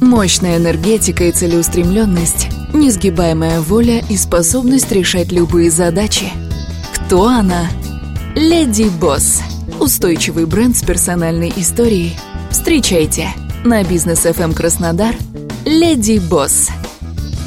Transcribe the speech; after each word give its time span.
Мощная 0.00 0.58
энергетика 0.58 1.24
и 1.24 1.32
целеустремленность, 1.32 2.48
несгибаемая 2.72 3.60
воля 3.60 4.04
и 4.08 4.16
способность 4.16 4.92
решать 4.92 5.32
любые 5.32 5.70
задачи. 5.70 6.26
Кто 6.94 7.26
она? 7.26 7.68
Леди 8.34 8.90
Босс. 9.00 9.42
Устойчивый 9.80 10.46
бренд 10.46 10.76
с 10.76 10.82
персональной 10.82 11.52
историей. 11.56 12.16
Встречайте 12.50 13.28
на 13.64 13.82
бизнес 13.82 14.26
FM 14.26 14.54
Краснодар. 14.54 15.14
Леди 15.64 16.18
Босс. 16.18 16.70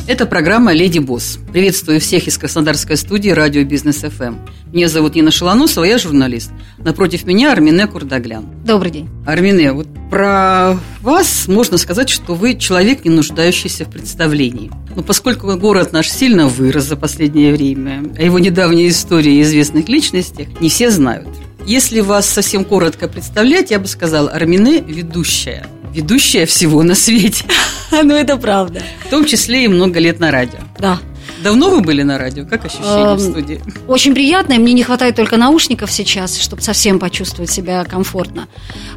Это 0.10 0.26
программа 0.26 0.74
«Леди 0.74 0.98
Босс». 0.98 1.38
Приветствую 1.52 2.00
всех 2.00 2.26
из 2.26 2.36
Краснодарской 2.40 2.98
студии 2.98 3.30
радио 3.30 3.64
«Бизнес 3.64 3.98
ФМ». 3.98 4.38
Меня 4.74 4.90
зовут 4.90 5.14
Нина 5.14 5.30
Шалоносова, 5.30 5.84
я 5.84 6.00
журналист. 6.00 6.50
Напротив 6.80 7.28
меня 7.28 7.52
Армине 7.52 7.86
Курдаглян. 7.86 8.44
Добрый 8.66 8.90
день. 8.90 9.10
Армине, 9.28 9.72
вот 9.72 9.88
про 10.10 10.80
вас 11.02 11.48
можно 11.48 11.78
сказать, 11.78 12.10
что 12.10 12.34
вы 12.34 12.56
человек, 12.56 13.06
не 13.06 13.12
нуждающийся 13.12 13.86
в 13.86 13.92
представлении. 13.92 14.72
Но 14.96 15.04
поскольку 15.04 15.56
город 15.58 15.94
наш 15.94 16.10
сильно 16.10 16.48
вырос 16.48 16.86
за 16.86 16.96
последнее 16.96 17.54
время, 17.54 18.04
а 18.18 18.24
его 18.24 18.40
недавние 18.40 18.90
истории 18.90 19.44
известных 19.44 19.90
личностей 19.90 20.50
не 20.60 20.70
все 20.70 20.90
знают. 20.90 21.30
Если 21.68 22.00
вас 22.00 22.28
совсем 22.28 22.66
коротко 22.66 23.08
представлять, 23.08 23.70
я 23.70 23.78
бы 23.78 23.86
сказала, 23.86 24.32
Армине– 24.32 24.80
ведущая– 24.88 25.68
ведущая 25.94 26.46
всего 26.46 26.84
на 26.84 26.96
свете. 26.96 27.46
Ну, 27.92 28.14
это 28.14 28.38
правда. 28.38 28.84
В 29.08 29.10
том 29.10 29.26
числе 29.26 29.66
и 29.66 29.68
много 29.68 30.00
лет 30.00 30.20
на 30.20 30.30
радио. 30.30 30.60
Да. 30.78 31.00
Давно 31.44 31.70
вы 31.70 31.82
были 31.82 32.04
на 32.04 32.18
радио? 32.18 32.46
Как 32.46 32.66
ощущения 32.66 33.16
в 33.16 33.20
студии? 33.20 33.62
Очень 33.88 34.14
приятно. 34.14 34.56
Мне 34.56 34.74
не 34.74 34.84
хватает 34.84 35.16
только 35.16 35.38
наушников 35.38 35.92
сейчас, 35.92 36.38
чтобы 36.38 36.62
совсем 36.62 37.00
почувствовать 37.00 37.50
себя 37.50 37.84
комфортно. 37.86 38.48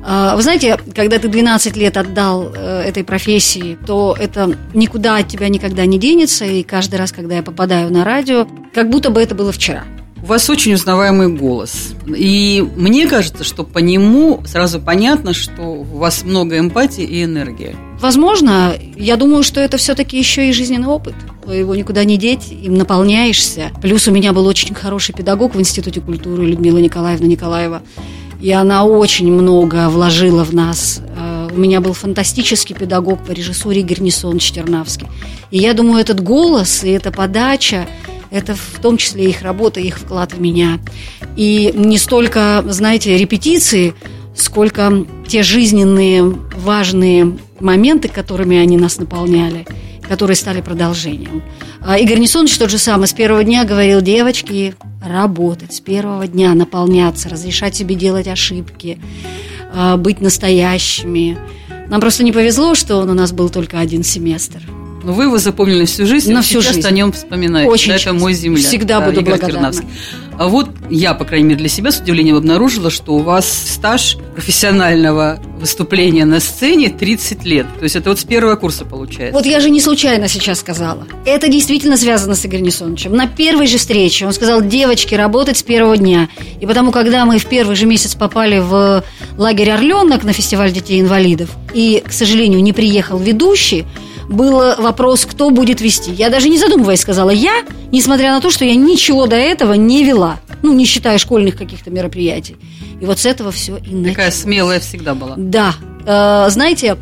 А, 0.05 0.35
вы 0.37 0.43
знаете, 0.43 0.79
когда 0.95 1.19
ты 1.19 1.29
12 1.29 1.77
лет 1.77 1.97
отдал 1.97 2.53
э, 2.55 2.83
этой 2.83 3.05
профессии, 3.05 3.79
то 3.87 4.17
это 4.19 4.57
никуда 4.75 5.17
от 5.17 5.29
тебя 5.29 5.49
никогда 5.49 5.87
не 5.87 5.99
денется. 5.99 6.45
И 6.45 6.63
каждый 6.63 6.97
раз, 6.97 7.13
когда 7.13 7.37
я 7.37 7.43
попадаю 7.43 7.91
на 7.93 8.05
радио, 8.05 8.47
как 8.75 8.91
будто 8.91 9.11
бы 9.11 9.23
это 9.23 9.35
было 9.35 9.53
вчера. 9.53 9.85
У 10.23 10.27
вас 10.27 10.49
очень 10.49 10.75
узнаваемый 10.75 11.29
голос. 11.29 11.95
И 12.07 12.65
мне 12.77 13.09
кажется, 13.09 13.43
что 13.43 13.65
по 13.65 13.79
нему 13.79 14.41
сразу 14.47 14.81
понятно, 14.81 15.33
что 15.33 15.63
у 15.63 15.83
вас 15.83 16.23
много 16.23 16.59
эмпатии 16.61 17.03
и 17.03 17.25
энергии. 17.25 17.75
Возможно, 18.01 18.75
я 18.97 19.17
думаю, 19.17 19.43
что 19.43 19.61
это 19.61 19.79
все-таки 19.79 20.17
еще 20.17 20.49
и 20.49 20.53
жизненный 20.53 20.87
опыт. 20.87 21.15
Его 21.47 21.75
никуда 21.75 22.05
не 22.05 22.19
деть, 22.19 22.53
им 22.53 22.75
наполняешься. 22.75 23.73
Плюс 23.83 24.07
у 24.07 24.13
меня 24.13 24.33
был 24.33 24.47
очень 24.47 24.75
хороший 24.75 25.13
педагог 25.13 25.57
в 25.57 25.61
Институте 25.61 26.01
культуры 26.01 26.47
Людмила 26.47 26.79
Николаевна 26.79 27.27
Николаева. 27.27 27.83
И 28.41 28.51
она 28.53 28.85
очень 28.85 29.31
много 29.33 29.89
вложила 29.89 30.45
в 30.45 30.55
нас. 30.55 31.01
Э, 31.17 31.49
у 31.53 31.59
меня 31.59 31.81
был 31.81 31.93
фантастический 31.93 32.75
педагог 32.75 33.25
по 33.25 33.33
режиссуре 33.33 33.81
Игорь 33.81 34.01
Несон 34.01 34.39
Четернавский. 34.39 35.07
И 35.51 35.59
я 35.59 35.75
думаю, 35.75 36.01
этот 36.01 36.21
голос 36.21 36.83
и 36.83 36.91
эта 36.91 37.13
подача, 37.13 37.87
это 38.33 38.55
в 38.55 38.81
том 38.81 38.97
числе 38.97 39.29
их 39.29 39.43
работа, 39.43 39.79
их 39.79 39.99
вклад 39.99 40.33
в 40.33 40.41
меня. 40.41 40.81
И 41.37 41.73
не 41.75 41.99
столько, 41.99 42.65
знаете, 42.67 43.17
репетиции, 43.17 43.95
сколько 44.35 45.05
те 45.29 45.43
жизненные 45.43 46.25
важные 46.25 47.39
моменты, 47.61 48.09
которыми 48.09 48.57
они 48.57 48.79
нас 48.79 48.99
наполняли, 48.99 49.67
которые 50.09 50.37
стали 50.37 50.63
продолжением. 50.63 51.43
А 51.81 51.99
Игорь 51.99 52.19
Несонович 52.19 52.57
тот 52.57 52.71
же 52.71 52.79
самый 52.79 53.07
с 53.07 53.13
первого 53.13 53.45
дня 53.45 53.65
говорил, 53.65 54.01
девочки, 54.01 54.75
работать 55.05 55.75
с 55.75 55.81
первого 55.81 56.27
дня, 56.27 56.55
наполняться, 56.55 57.29
разрешать 57.29 57.77
себе 57.77 57.95
делать 57.95 58.29
ошибки, 58.29 58.99
а, 59.75 59.97
быть 59.97 60.21
настоящими. 60.21 61.37
Нам 61.89 62.01
просто 62.01 62.25
не 62.25 62.33
повезло, 62.33 62.75
что 62.75 62.97
он 62.97 63.11
у 63.11 63.15
нас 63.15 63.33
был 63.33 63.51
только 63.51 63.79
один 63.79 64.03
семестр. 64.03 64.63
Но 65.03 65.13
вы 65.13 65.25
его 65.25 65.39
запомнили 65.39 65.85
всю 65.85 66.07
жизнь, 66.07 66.33
на 66.33 66.43
всю 66.43 66.63
жизнь. 66.63 66.87
о 66.87 66.91
нем 66.91 67.13
вспоминаете. 67.13 67.71
Очень 67.71 67.93
да, 67.93 67.97
это 67.97 68.13
мой 68.13 68.35
земляк. 68.35 68.65
Всегда 68.65 69.01
да, 69.01 69.07
буду 69.07 69.21
Игорь 69.21 69.39
благодарна. 69.39 69.73
Тернавский. 69.73 69.89
А 70.39 70.49
вот 70.49 70.71
я, 70.91 71.15
по 71.15 71.25
крайней 71.25 71.49
мере, 71.49 71.59
для 71.59 71.69
себя 71.69 71.93
с 71.93 72.01
удивлением 72.01 72.37
обнаружила, 72.37 72.91
что 72.91 73.15
у 73.15 73.19
вас 73.19 73.47
стаж 73.47 74.17
профессионального 74.35 75.39
выступления 75.61 76.25
на 76.25 76.41
сцене 76.41 76.89
30 76.89 77.45
лет. 77.45 77.67
То 77.79 77.85
есть 77.85 77.97
это 77.97 78.11
вот 78.11 78.19
с 78.19 78.25
первого 78.25 78.57
курса 78.57 78.85
получается. 78.85 79.37
Вот 79.37 79.47
я 79.47 79.61
же 79.61 79.71
не 79.71 79.81
случайно 79.81 80.29
сейчас 80.29 80.61
сказала. 80.61 81.07
Это 81.27 81.49
действительно 81.49 81.97
связано 81.97 82.35
с 82.35 82.45
Игорем 82.47 82.65
Несоновичем. 82.65 83.15
На 83.15 83.27
первой 83.27 83.67
же 83.67 83.79
встрече 83.79 84.27
он 84.27 84.33
сказал, 84.33 84.63
девочки, 84.63 85.15
работать 85.15 85.59
с 85.59 85.63
первого 85.63 85.97
дня. 85.97 86.29
И 86.61 86.67
потому, 86.67 86.93
когда 86.93 87.25
мы 87.25 87.39
в 87.39 87.47
первый 87.47 87.77
же 87.77 87.87
месяц 87.87 88.15
попали 88.15 88.59
в 88.59 89.05
лагерь 89.37 89.71
Орленок 89.71 90.25
на 90.25 90.33
фестиваль 90.33 90.73
детей-инвалидов, 90.73 91.51
и, 91.75 92.03
к 92.07 92.13
сожалению, 92.13 92.63
не 92.63 92.73
приехал 92.73 93.19
ведущий, 93.19 93.85
был 94.29 94.77
вопрос, 94.79 95.27
кто 95.27 95.51
будет 95.51 95.81
вести. 95.81 96.13
Я 96.13 96.31
даже 96.31 96.49
не 96.49 96.59
задумываясь 96.59 97.01
сказала 97.01 97.31
«я», 97.31 97.65
несмотря 97.91 98.33
на 98.33 98.41
то, 98.41 98.51
что 98.51 98.65
я 98.65 98.75
ничего 98.75 99.27
до 99.27 99.37
этого 99.37 99.75
не 99.75 100.05
вела. 100.05 100.41
Ну, 100.63 100.73
не 100.73 100.85
считая 100.85 101.19
школьных 101.19 101.57
каких-то 101.57 101.91
мероприятий. 101.91 102.57
И 103.01 103.05
вот 103.05 103.19
с 103.19 103.27
этого 103.27 103.51
все 103.51 103.77
и 103.77 103.91
началось. 103.91 104.11
Такая 104.11 104.31
смелая 104.31 104.81
всегда 104.81 105.15
была. 105.15 105.35
Да. 105.37 105.75
Э, 106.07 106.51
знаете, 106.51 106.97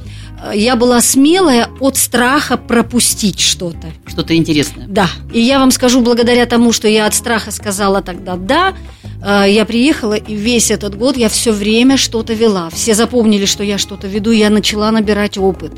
я 0.54 0.76
была 0.76 1.00
смелая 1.00 1.68
от 1.80 1.96
страха 1.96 2.56
пропустить 2.56 3.40
что-то. 3.40 3.88
Что-то 4.06 4.34
интересное. 4.34 4.86
Да. 4.88 5.08
И 5.32 5.40
я 5.40 5.58
вам 5.58 5.70
скажу, 5.70 6.00
благодаря 6.00 6.46
тому, 6.46 6.72
что 6.72 6.88
я 6.88 7.06
от 7.06 7.14
страха 7.14 7.50
сказала 7.50 8.02
тогда 8.02 8.36
«да», 8.36 8.74
э, 9.22 9.50
я 9.50 9.64
приехала, 9.64 10.14
и 10.14 10.34
весь 10.34 10.70
этот 10.70 10.96
год 10.96 11.16
я 11.16 11.28
все 11.28 11.52
время 11.52 11.96
что-то 11.96 12.32
вела. 12.32 12.70
Все 12.70 12.94
запомнили, 12.94 13.44
что 13.44 13.62
я 13.62 13.76
что-то 13.76 14.06
веду, 14.06 14.30
я 14.30 14.48
начала 14.50 14.90
набирать 14.90 15.36
опыт. 15.36 15.72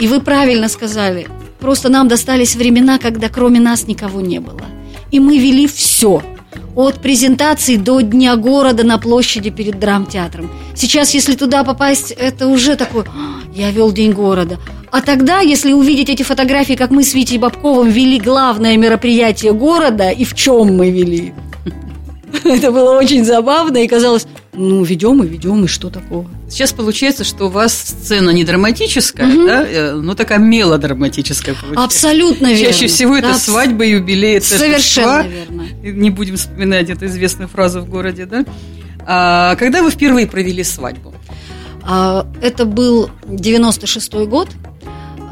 И 0.00 0.08
вы 0.08 0.20
правильно 0.20 0.68
сказали. 0.68 1.28
Просто 1.60 1.90
нам 1.90 2.08
достались 2.08 2.56
времена, 2.56 2.98
когда 2.98 3.28
кроме 3.28 3.60
нас 3.60 3.86
никого 3.86 4.20
не 4.22 4.40
было. 4.40 4.62
И 5.10 5.20
мы 5.20 5.38
вели 5.38 5.66
все. 5.66 6.22
От 6.74 7.00
презентации 7.02 7.76
до 7.76 8.00
Дня 8.00 8.36
города 8.36 8.82
на 8.82 8.98
площади 8.98 9.50
перед 9.50 9.78
драмтеатром. 9.78 10.50
Сейчас, 10.74 11.12
если 11.12 11.34
туда 11.34 11.64
попасть, 11.64 12.12
это 12.12 12.46
уже 12.46 12.76
такой, 12.76 13.02
«А, 13.02 13.42
я 13.54 13.70
вел 13.70 13.92
День 13.92 14.12
города. 14.12 14.58
А 14.90 15.02
тогда, 15.02 15.40
если 15.40 15.72
увидеть 15.72 16.08
эти 16.08 16.22
фотографии, 16.22 16.74
как 16.74 16.90
мы 16.90 17.02
с 17.04 17.12
Витей 17.12 17.38
Бабковым 17.38 17.90
вели 17.90 18.18
главное 18.18 18.76
мероприятие 18.76 19.52
города, 19.52 20.10
и 20.10 20.24
в 20.24 20.34
чем 20.34 20.76
мы 20.76 20.90
вели, 20.90 21.34
это 22.44 22.72
было 22.72 22.98
очень 22.98 23.24
забавно, 23.24 23.78
и 23.78 23.86
казалось, 23.86 24.26
ну, 24.52 24.82
ведем 24.82 25.22
и 25.22 25.28
ведем, 25.28 25.64
и 25.64 25.68
что 25.68 25.90
такого? 25.90 26.28
Сейчас 26.48 26.72
получается, 26.72 27.22
что 27.22 27.46
у 27.46 27.48
вас 27.48 27.72
сцена 27.72 28.30
не 28.30 28.44
драматическая, 28.44 29.28
угу. 29.28 29.46
да, 29.46 29.64
э, 29.64 29.92
но 29.92 30.14
такая 30.14 30.38
мелодраматическая 30.38 31.54
получается. 31.54 31.84
Абсолютно 31.84 32.46
верно. 32.48 32.64
Чаще 32.64 32.88
всего 32.88 33.16
это 33.16 33.28
да, 33.28 33.34
свадьба, 33.34 33.84
юбилей, 33.84 34.40
Совершенно 34.40 35.26
верно. 35.26 35.66
Не 35.82 36.10
будем 36.10 36.36
вспоминать 36.36 36.90
эту 36.90 37.06
известную 37.06 37.48
фразу 37.48 37.80
в 37.80 37.88
городе, 37.88 38.26
да? 38.26 38.44
А 39.06 39.54
когда 39.56 39.82
вы 39.82 39.90
впервые 39.90 40.26
провели 40.26 40.64
свадьбу? 40.64 41.14
А, 41.82 42.26
это 42.42 42.64
был 42.64 43.08
96-й 43.26 44.26
год. 44.26 44.48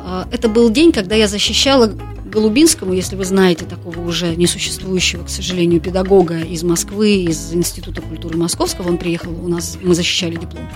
А, 0.05 0.29
это 0.31 0.49
был 0.49 0.71
день, 0.71 0.93
когда 0.93 1.17
я 1.17 1.27
защищала 1.27 1.93
Голубинскому, 2.29 2.93
если 2.93 3.17
вы 3.17 3.25
знаете 3.25 3.65
такого 3.65 4.01
уже 4.01 4.37
несуществующего, 4.37 5.25
к 5.25 5.29
сожалению, 5.29 5.81
педагога 5.81 6.39
из 6.41 6.63
Москвы, 6.63 7.23
из 7.23 7.53
Института 7.53 8.03
культуры 8.03 8.37
Московского, 8.37 8.89
он 8.89 8.99
приехал 8.99 9.33
у 9.33 9.49
нас, 9.49 9.79
мы 9.83 9.95
защищали 9.95 10.37
диплом. 10.37 10.69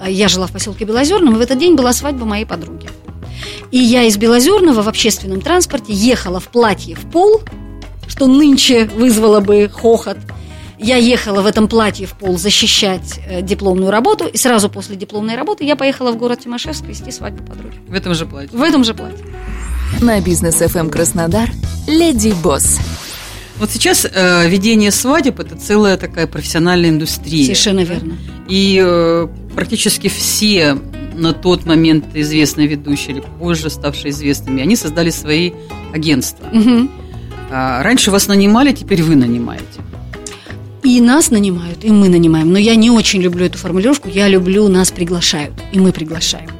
А 0.00 0.10
я 0.10 0.28
жила 0.28 0.46
в 0.46 0.52
поселке 0.52 0.84
Белозерном, 0.84 1.34
и 1.34 1.38
в 1.38 1.40
этот 1.40 1.58
день 1.58 1.76
была 1.76 1.92
свадьба 1.92 2.24
моей 2.24 2.44
подруги. 2.44 2.88
И 3.70 3.78
я 3.78 4.04
из 4.04 4.16
Белозерного 4.16 4.82
в 4.82 4.88
общественном 4.88 5.40
транспорте 5.40 5.92
ехала 5.92 6.40
в 6.40 6.48
платье 6.48 6.94
в 6.94 7.10
пол, 7.10 7.40
что 8.06 8.26
нынче 8.26 8.84
вызвало 8.84 9.40
бы 9.40 9.68
хохот. 9.68 10.18
Я 10.78 10.96
ехала 10.96 11.42
в 11.42 11.46
этом 11.46 11.68
платье 11.68 12.06
в 12.06 12.12
пол 12.12 12.36
защищать 12.36 13.20
э, 13.28 13.40
дипломную 13.40 13.90
работу, 13.90 14.26
и 14.26 14.36
сразу 14.36 14.68
после 14.68 14.96
дипломной 14.96 15.36
работы 15.36 15.64
я 15.64 15.76
поехала 15.76 16.10
в 16.10 16.16
город 16.16 16.40
Тимошевск 16.40 16.84
вести 16.84 17.12
свадьбу 17.12 17.44
подруги. 17.44 17.76
В 17.86 17.94
этом 17.94 18.14
же 18.14 18.26
платье? 18.26 18.58
В 18.58 18.62
этом 18.62 18.82
же 18.82 18.92
платье. 18.92 19.24
На 20.00 20.20
бизнес 20.20 20.60
FM 20.60 20.90
Краснодар 20.90 21.50
Леди 21.86 22.34
Босс. 22.42 22.78
Вот 23.58 23.70
сейчас 23.70 24.04
э, 24.04 24.48
ведение 24.48 24.90
свадеб 24.90 25.38
это 25.38 25.56
целая 25.56 25.96
такая 25.96 26.26
профессиональная 26.26 26.90
индустрия. 26.90 27.44
Совершенно 27.44 27.80
верно. 27.80 28.16
И 28.48 28.80
э, 28.82 29.28
практически 29.54 30.08
все 30.08 30.76
на 31.14 31.32
тот 31.32 31.66
момент 31.66 32.06
известные 32.14 32.66
ведущие 32.66 33.16
или 33.16 33.24
позже 33.38 33.70
ставшие 33.70 34.10
известными, 34.10 34.62
они 34.62 34.76
создали 34.76 35.10
свои 35.10 35.52
агентства. 35.92 36.46
Угу. 36.52 36.88
А 37.50 37.82
раньше 37.82 38.10
вас 38.10 38.26
нанимали, 38.28 38.72
теперь 38.72 39.02
вы 39.02 39.14
нанимаете. 39.14 39.64
И 40.82 41.00
нас 41.00 41.30
нанимают, 41.30 41.84
и 41.84 41.90
мы 41.90 42.08
нанимаем. 42.08 42.50
Но 42.50 42.58
я 42.58 42.74
не 42.74 42.90
очень 42.90 43.22
люблю 43.22 43.46
эту 43.46 43.58
формулировку. 43.58 44.08
Я 44.08 44.26
люблю 44.26 44.66
нас 44.68 44.90
приглашают, 44.90 45.54
и 45.70 45.78
мы 45.78 45.92
приглашаем. 45.92 46.50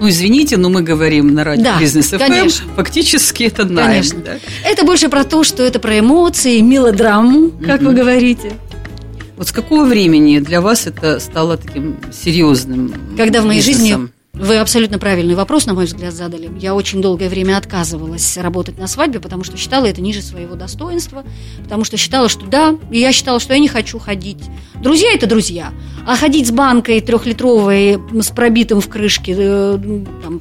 Ну, 0.00 0.08
извините, 0.08 0.56
но 0.56 0.70
мы 0.70 0.82
говорим 0.82 1.34
на 1.34 1.44
радио 1.44 1.62
Да, 1.62 1.78
Бизнес 1.78 2.08
ФМ. 2.08 2.18
конечно. 2.18 2.66
Фактически 2.74 3.42
это 3.44 3.64
найм. 3.66 3.86
Конечно. 3.88 4.20
да? 4.20 4.32
Это 4.64 4.84
больше 4.84 5.08
про 5.10 5.24
то, 5.24 5.44
что 5.44 5.62
это 5.62 5.78
про 5.78 5.98
эмоции, 5.98 6.58
мелодраму, 6.60 7.50
как 7.64 7.80
вы 7.82 7.88
Мгм. 7.92 7.96
говорите. 7.96 8.52
Вот 9.36 9.48
с 9.48 9.52
какого 9.52 9.84
времени 9.84 10.38
для 10.38 10.60
вас 10.60 10.86
это 10.86 11.20
стало 11.20 11.56
таким 11.58 11.96
серьезным 12.12 12.92
Когда 13.16 13.42
в 13.42 13.46
моей 13.46 13.60
жизни 13.62 13.90
бизнесом? 13.90 14.10
Вы 14.32 14.58
абсолютно 14.58 14.98
правильный 14.98 15.34
вопрос, 15.34 15.66
на 15.66 15.74
мой 15.74 15.86
взгляд, 15.86 16.14
задали. 16.14 16.50
Я 16.60 16.74
очень 16.74 17.02
долгое 17.02 17.28
время 17.28 17.56
отказывалась 17.56 18.36
работать 18.36 18.78
на 18.78 18.86
свадьбе, 18.86 19.20
потому 19.20 19.44
что 19.44 19.56
считала 19.56 19.86
это 19.86 20.00
ниже 20.00 20.22
своего 20.22 20.54
достоинства, 20.54 21.24
потому 21.62 21.84
что 21.84 21.96
считала, 21.96 22.28
что 22.28 22.46
да, 22.46 22.76
и 22.90 22.98
я 22.98 23.12
считала, 23.12 23.40
что 23.40 23.54
я 23.54 23.58
не 23.58 23.68
хочу 23.68 23.98
ходить. 23.98 24.44
Друзья– 24.76 25.12
это 25.14 25.26
друзья. 25.26 25.72
А 26.06 26.16
ходить 26.16 26.46
с 26.46 26.52
банкой 26.52 27.00
трехлитровой, 27.00 27.98
с 28.20 28.28
пробитым 28.28 28.80
в 28.80 28.88
крышке, 28.88 29.34
э, 29.36 29.78
там, 30.22 30.40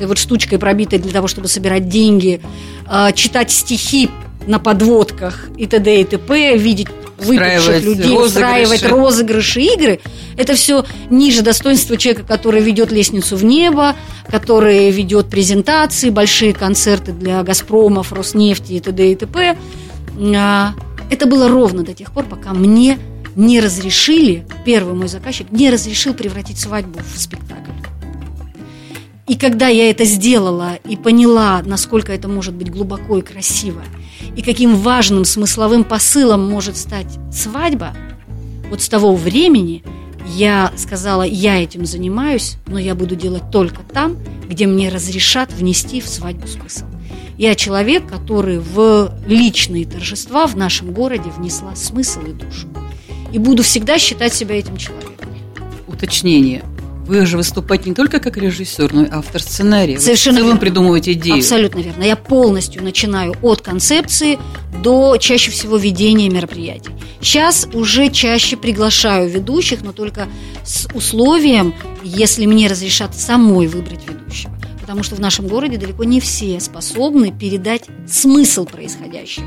вот 0.00 0.18
штучкой 0.18 0.58
пробитой 0.58 0.98
для 1.00 1.12
того, 1.12 1.26
чтобы 1.26 1.48
собирать 1.48 1.88
деньги, 1.88 2.40
э, 2.90 3.12
читать 3.14 3.50
стихи 3.50 4.10
на 4.46 4.58
подводках 4.58 5.48
и 5.56 5.66
т.д. 5.66 6.00
и 6.00 6.04
т.п., 6.04 6.56
видеть 6.56 6.88
выпивших 7.18 7.82
людей, 7.82 8.16
розыгрыши. 8.16 8.26
устраивать 8.26 8.82
розыгрыши, 8.84 9.60
игры, 9.60 10.00
это 10.36 10.54
все 10.54 10.84
ниже 11.10 11.42
достоинства 11.42 11.96
человека, 11.96 12.26
который 12.26 12.62
ведет 12.62 12.92
лестницу 12.92 13.36
в 13.36 13.44
небо, 13.44 13.94
который 14.28 14.90
ведет 14.90 15.28
презентации, 15.28 16.10
большие 16.10 16.52
концерты 16.52 17.12
для 17.12 17.42
Газпромов, 17.42 18.12
Роснефти 18.12 18.72
и 18.72 18.80
т.д. 18.80 19.12
и 19.12 19.14
т.п. 19.14 19.56
А, 20.36 20.74
Это 21.10 21.26
было 21.26 21.48
ровно 21.48 21.82
до 21.84 21.94
тех 21.94 22.12
пор, 22.12 22.24
пока 22.24 22.52
мне 22.52 22.98
не 23.36 23.60
разрешили, 23.60 24.46
первый 24.64 24.94
мой 24.94 25.08
заказчик 25.08 25.50
не 25.50 25.70
разрешил 25.70 26.14
превратить 26.14 26.58
свадьбу 26.58 27.00
в 27.14 27.20
спектакль. 27.20 27.70
И 29.26 29.36
когда 29.36 29.68
я 29.68 29.88
это 29.90 30.04
сделала 30.04 30.74
и 30.86 30.96
поняла, 30.96 31.62
насколько 31.64 32.12
это 32.12 32.28
может 32.28 32.54
быть 32.54 32.70
глубоко 32.70 33.18
и 33.18 33.22
красиво, 33.22 33.82
и 34.36 34.42
каким 34.42 34.76
важным 34.76 35.24
смысловым 35.24 35.84
посылом 35.84 36.48
может 36.48 36.76
стать 36.76 37.18
свадьба, 37.32 37.94
вот 38.68 38.82
с 38.82 38.88
того 38.88 39.14
времени 39.16 39.82
я 40.36 40.72
сказала, 40.76 41.22
я 41.22 41.62
этим 41.62 41.86
занимаюсь, 41.86 42.56
но 42.66 42.78
я 42.78 42.94
буду 42.94 43.16
делать 43.16 43.50
только 43.50 43.82
там, 43.82 44.18
где 44.48 44.66
мне 44.66 44.90
разрешат 44.90 45.52
внести 45.52 46.02
в 46.02 46.08
свадьбу 46.08 46.46
смысл. 46.46 46.84
Я 47.38 47.54
человек, 47.54 48.06
который 48.06 48.58
в 48.58 49.12
личные 49.26 49.86
торжества 49.86 50.46
в 50.46 50.56
нашем 50.56 50.92
городе 50.92 51.30
внесла 51.30 51.74
смысл 51.76 52.20
и 52.22 52.32
душу. 52.32 52.68
И 53.32 53.38
буду 53.38 53.62
всегда 53.62 53.98
считать 53.98 54.34
себя 54.34 54.56
этим 54.56 54.76
человеком. 54.76 55.30
Уточнение. 55.88 56.62
Вы 57.06 57.26
же 57.26 57.36
выступаете 57.36 57.90
не 57.90 57.94
только 57.94 58.18
как 58.18 58.38
режиссер, 58.38 58.92
но 58.94 59.04
и 59.04 59.10
автор 59.10 59.42
сценария. 59.42 60.00
Совершенно 60.00 60.36
Вы 60.36 60.40
в 60.40 60.44
целом 60.44 60.46
верно. 60.56 60.60
придумываете 60.60 61.12
идею. 61.12 61.36
Абсолютно 61.36 61.80
верно. 61.80 62.02
Я 62.02 62.16
полностью 62.16 62.82
начинаю 62.82 63.34
от 63.42 63.60
концепции 63.60 64.38
до 64.82 65.16
чаще 65.18 65.50
всего 65.50 65.76
ведения 65.76 66.30
мероприятий. 66.30 66.90
Сейчас 67.20 67.68
уже 67.74 68.08
чаще 68.10 68.56
приглашаю 68.56 69.28
ведущих, 69.28 69.82
но 69.82 69.92
только 69.92 70.28
с 70.64 70.88
условием, 70.94 71.74
если 72.02 72.46
мне 72.46 72.68
разрешат 72.68 73.14
самой 73.14 73.66
выбрать 73.66 74.00
ведущего. 74.08 74.54
Потому 74.80 75.02
что 75.02 75.14
в 75.16 75.20
нашем 75.20 75.46
городе 75.46 75.76
далеко 75.76 76.04
не 76.04 76.20
все 76.20 76.58
способны 76.60 77.32
передать 77.32 77.84
смысл 78.06 78.64
происходящего, 78.66 79.46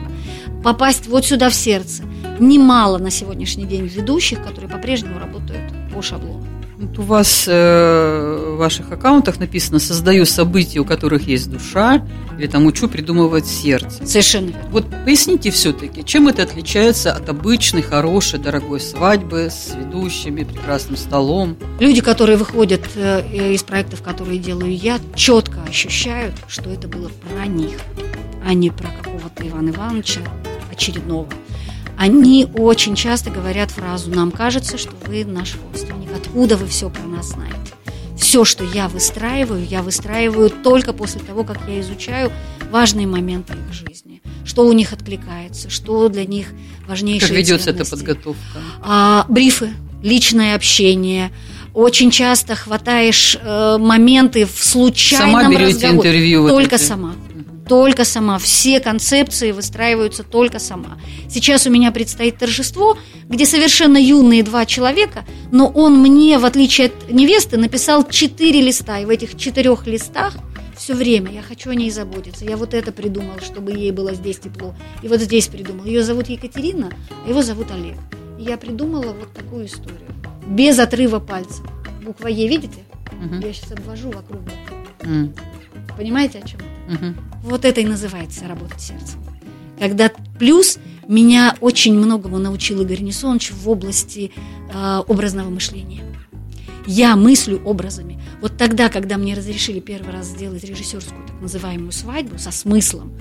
попасть 0.63 1.07
вот 1.07 1.25
сюда 1.25 1.49
в 1.49 1.55
сердце. 1.55 2.03
Немало 2.39 2.97
на 2.99 3.09
сегодняшний 3.11 3.65
день 3.65 3.85
ведущих, 3.87 4.43
которые 4.43 4.69
по-прежнему 4.69 5.19
работают 5.19 5.71
по 5.93 6.01
шаблону. 6.01 6.45
Вот 6.79 6.99
у 6.99 7.01
вас 7.01 7.45
э, 7.47 8.51
в 8.53 8.57
ваших 8.57 8.91
аккаунтах 8.91 9.39
написано 9.39 9.79
«Создаю 9.79 10.25
события, 10.25 10.79
у 10.79 10.85
которых 10.85 11.27
есть 11.27 11.49
душа» 11.49 12.05
или 12.37 12.45
там 12.45 12.67
«Учу 12.67 12.87
придумывать 12.87 13.47
сердце». 13.47 14.05
Совершенно 14.05 14.49
верно. 14.49 14.69
Вот 14.69 14.85
поясните 15.03 15.49
все-таки, 15.49 16.05
чем 16.05 16.27
это 16.27 16.43
отличается 16.43 17.13
от 17.13 17.29
обычной, 17.29 17.81
хорошей, 17.81 18.37
дорогой 18.37 18.79
свадьбы 18.79 19.49
с 19.49 19.73
ведущими, 19.75 20.43
прекрасным 20.43 20.97
столом? 20.97 21.57
Люди, 21.79 22.01
которые 22.01 22.37
выходят 22.37 22.83
э, 22.95 23.53
из 23.53 23.63
проектов, 23.63 24.03
которые 24.03 24.37
делаю 24.37 24.75
я, 24.75 24.99
четко 25.15 25.63
ощущают, 25.67 26.35
что 26.47 26.69
это 26.69 26.87
было 26.87 27.09
про 27.09 27.47
них, 27.47 27.77
а 28.45 28.53
не 28.53 28.69
про 28.69 28.89
какого-то 29.01 29.47
Ивана 29.47 29.71
Ивановича 29.71 30.21
очередного. 30.71 31.27
Они 31.97 32.47
очень 32.55 32.95
часто 32.95 33.29
говорят 33.31 33.71
фразу 33.71 34.11
«Нам 34.11 34.31
кажется, 34.31 34.77
что 34.77 34.91
вы 35.07 35.25
наш 35.25 35.55
родственник. 35.55 36.09
Откуда 36.15 36.55
вы 36.57 36.67
все 36.67 36.89
про 36.89 37.03
нас 37.03 37.29
знаете?» 37.29 37.55
Все, 38.17 38.45
что 38.45 38.63
я 38.63 38.87
выстраиваю, 38.87 39.65
я 39.65 39.81
выстраиваю 39.81 40.49
только 40.49 40.91
после 40.93 41.21
того, 41.21 41.43
как 41.43 41.59
я 41.67 41.79
изучаю 41.81 42.31
важные 42.71 43.07
моменты 43.07 43.53
их 43.53 43.73
жизни. 43.73 44.21
Что 44.43 44.65
у 44.65 44.73
них 44.73 44.91
откликается, 44.93 45.69
что 45.69 46.09
для 46.09 46.25
них 46.25 46.47
важнейшие 46.87 47.29
Как 47.29 47.37
ведется 47.37 47.69
эта 47.69 47.83
ценности 47.85 48.05
подготовка? 48.05 48.59
а, 48.81 49.25
брифы, 49.29 49.69
личное 50.01 50.55
общение. 50.55 51.31
Очень 51.73 52.09
часто 52.09 52.55
хватаешь 52.55 53.37
э, 53.39 53.77
моменты 53.79 54.45
в 54.45 54.63
случайном 54.63 55.31
Сама 55.41 55.49
берете 55.51 55.65
разговоре. 55.87 55.97
интервью? 56.09 56.41
вот 56.41 56.49
Только 56.49 56.75
эти? 56.77 56.83
сама. 56.83 57.13
Только 57.67 58.05
сама. 58.05 58.37
Все 58.39 58.79
концепции 58.79 59.51
выстраиваются 59.51 60.23
только 60.23 60.59
сама. 60.59 60.97
Сейчас 61.29 61.67
у 61.67 61.69
меня 61.69 61.91
предстоит 61.91 62.37
торжество, 62.37 62.97
где 63.27 63.45
совершенно 63.45 63.97
юные 63.97 64.43
два 64.43 64.65
человека, 64.65 65.25
но 65.51 65.67
он 65.67 65.99
мне, 65.99 66.37
в 66.39 66.45
отличие 66.45 66.87
от 66.87 67.11
невесты, 67.11 67.57
написал 67.57 68.07
четыре 68.07 68.61
листа. 68.61 68.99
И 68.99 69.05
в 69.05 69.09
этих 69.09 69.35
четырех 69.37 69.85
листах 69.87 70.33
все 70.77 70.93
время 70.93 71.31
я 71.31 71.41
хочу 71.41 71.69
о 71.71 71.75
ней 71.75 71.91
заботиться. 71.91 72.45
Я 72.45 72.55
вот 72.55 72.73
это 72.73 72.91
придумал, 72.91 73.39
чтобы 73.41 73.71
ей 73.73 73.91
было 73.91 74.13
здесь 74.13 74.37
тепло. 74.39 74.75
И 75.01 75.07
вот 75.07 75.19
здесь 75.19 75.47
придумал. 75.47 75.85
Ее 75.85 76.03
зовут 76.03 76.29
Екатерина, 76.29 76.91
а 77.25 77.29
его 77.29 77.41
зовут 77.41 77.71
Олег. 77.71 77.97
И 78.39 78.43
я 78.43 78.57
придумала 78.57 79.11
вот 79.13 79.33
такую 79.33 79.65
историю. 79.65 80.07
Без 80.47 80.79
отрыва 80.79 81.19
пальца. 81.19 81.63
Буква 82.05 82.27
Е, 82.27 82.47
видите? 82.47 82.79
Мгм. 83.11 83.39
Я 83.41 83.51
сейчас 83.53 83.71
обвожу 83.73 84.11
вокруг. 84.11 84.41
М, 85.03 85.33
Понимаете, 85.97 86.39
о 86.39 86.47
чем? 86.47 86.59
Мгм. 86.87 87.15
Вот 87.43 87.65
это 87.65 87.81
и 87.81 87.85
называется 87.85 88.47
работать 88.47 88.81
сердцем. 88.81 89.19
Когда 89.79 90.11
плюс 90.39 90.79
меня 91.07 91.55
очень 91.61 91.93
многому 91.93 92.37
научил 92.37 92.81
Игорь 92.81 93.01
Несонович 93.01 93.51
в 93.51 93.69
области 93.69 94.31
э, 94.73 95.01
образного 95.07 95.49
мышления. 95.49 96.03
Я 96.85 97.15
мыслю 97.15 97.61
образами. 97.63 98.19
Вот 98.41 98.57
тогда, 98.57 98.89
когда 98.89 99.17
мне 99.17 99.33
разрешили 99.33 99.79
первый 99.79 100.13
раз 100.13 100.27
сделать 100.27 100.63
режиссерскую 100.63 101.25
так 101.25 101.41
называемую 101.41 101.91
свадьбу 101.91 102.37
со 102.37 102.51
смыслом, 102.51 103.13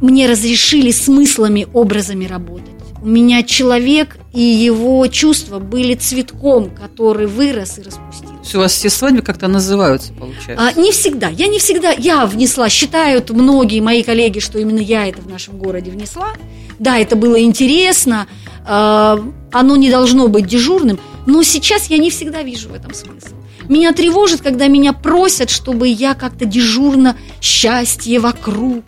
мне 0.00 0.28
разрешили 0.28 0.90
смыслами, 0.90 1.66
образами 1.72 2.26
работать. 2.26 2.74
У 3.00 3.06
меня 3.06 3.42
человек 3.42 4.18
и 4.32 4.40
его 4.40 5.06
чувства 5.06 5.58
были 5.58 5.94
цветком, 5.94 6.70
который 6.70 7.26
вырос 7.26 7.78
и 7.78 7.82
распустился. 7.82 8.33
Есть 8.44 8.54
у 8.56 8.58
вас 8.58 8.72
все 8.74 8.90
свадьбы 8.90 9.22
как-то 9.22 9.48
называются, 9.48 10.12
получается? 10.12 10.68
А, 10.68 10.78
не 10.78 10.92
всегда. 10.92 11.28
Я 11.28 11.46
не 11.46 11.58
всегда. 11.58 11.92
Я 11.92 12.26
внесла. 12.26 12.68
Считают 12.68 13.30
многие 13.30 13.80
мои 13.80 14.02
коллеги, 14.02 14.38
что 14.38 14.58
именно 14.58 14.80
я 14.80 15.08
это 15.08 15.22
в 15.22 15.28
нашем 15.28 15.56
городе 15.56 15.90
внесла. 15.90 16.34
Да, 16.78 16.98
это 16.98 17.16
было 17.16 17.42
интересно. 17.42 18.26
а, 18.66 19.18
оно 19.50 19.76
не 19.76 19.90
должно 19.90 20.28
быть 20.28 20.46
дежурным. 20.46 21.00
Но 21.26 21.42
сейчас 21.42 21.86
я 21.86 21.96
не 21.96 22.10
всегда 22.10 22.42
вижу 22.42 22.68
в 22.68 22.74
этом 22.74 22.92
смысл. 22.92 23.34
Меня 23.68 23.92
тревожит, 23.92 24.42
когда 24.42 24.66
меня 24.66 24.92
просят, 24.92 25.48
чтобы 25.48 25.88
я 25.88 26.14
как-то 26.14 26.44
дежурно 26.44 27.16
счастье 27.40 28.20
вокруг, 28.20 28.84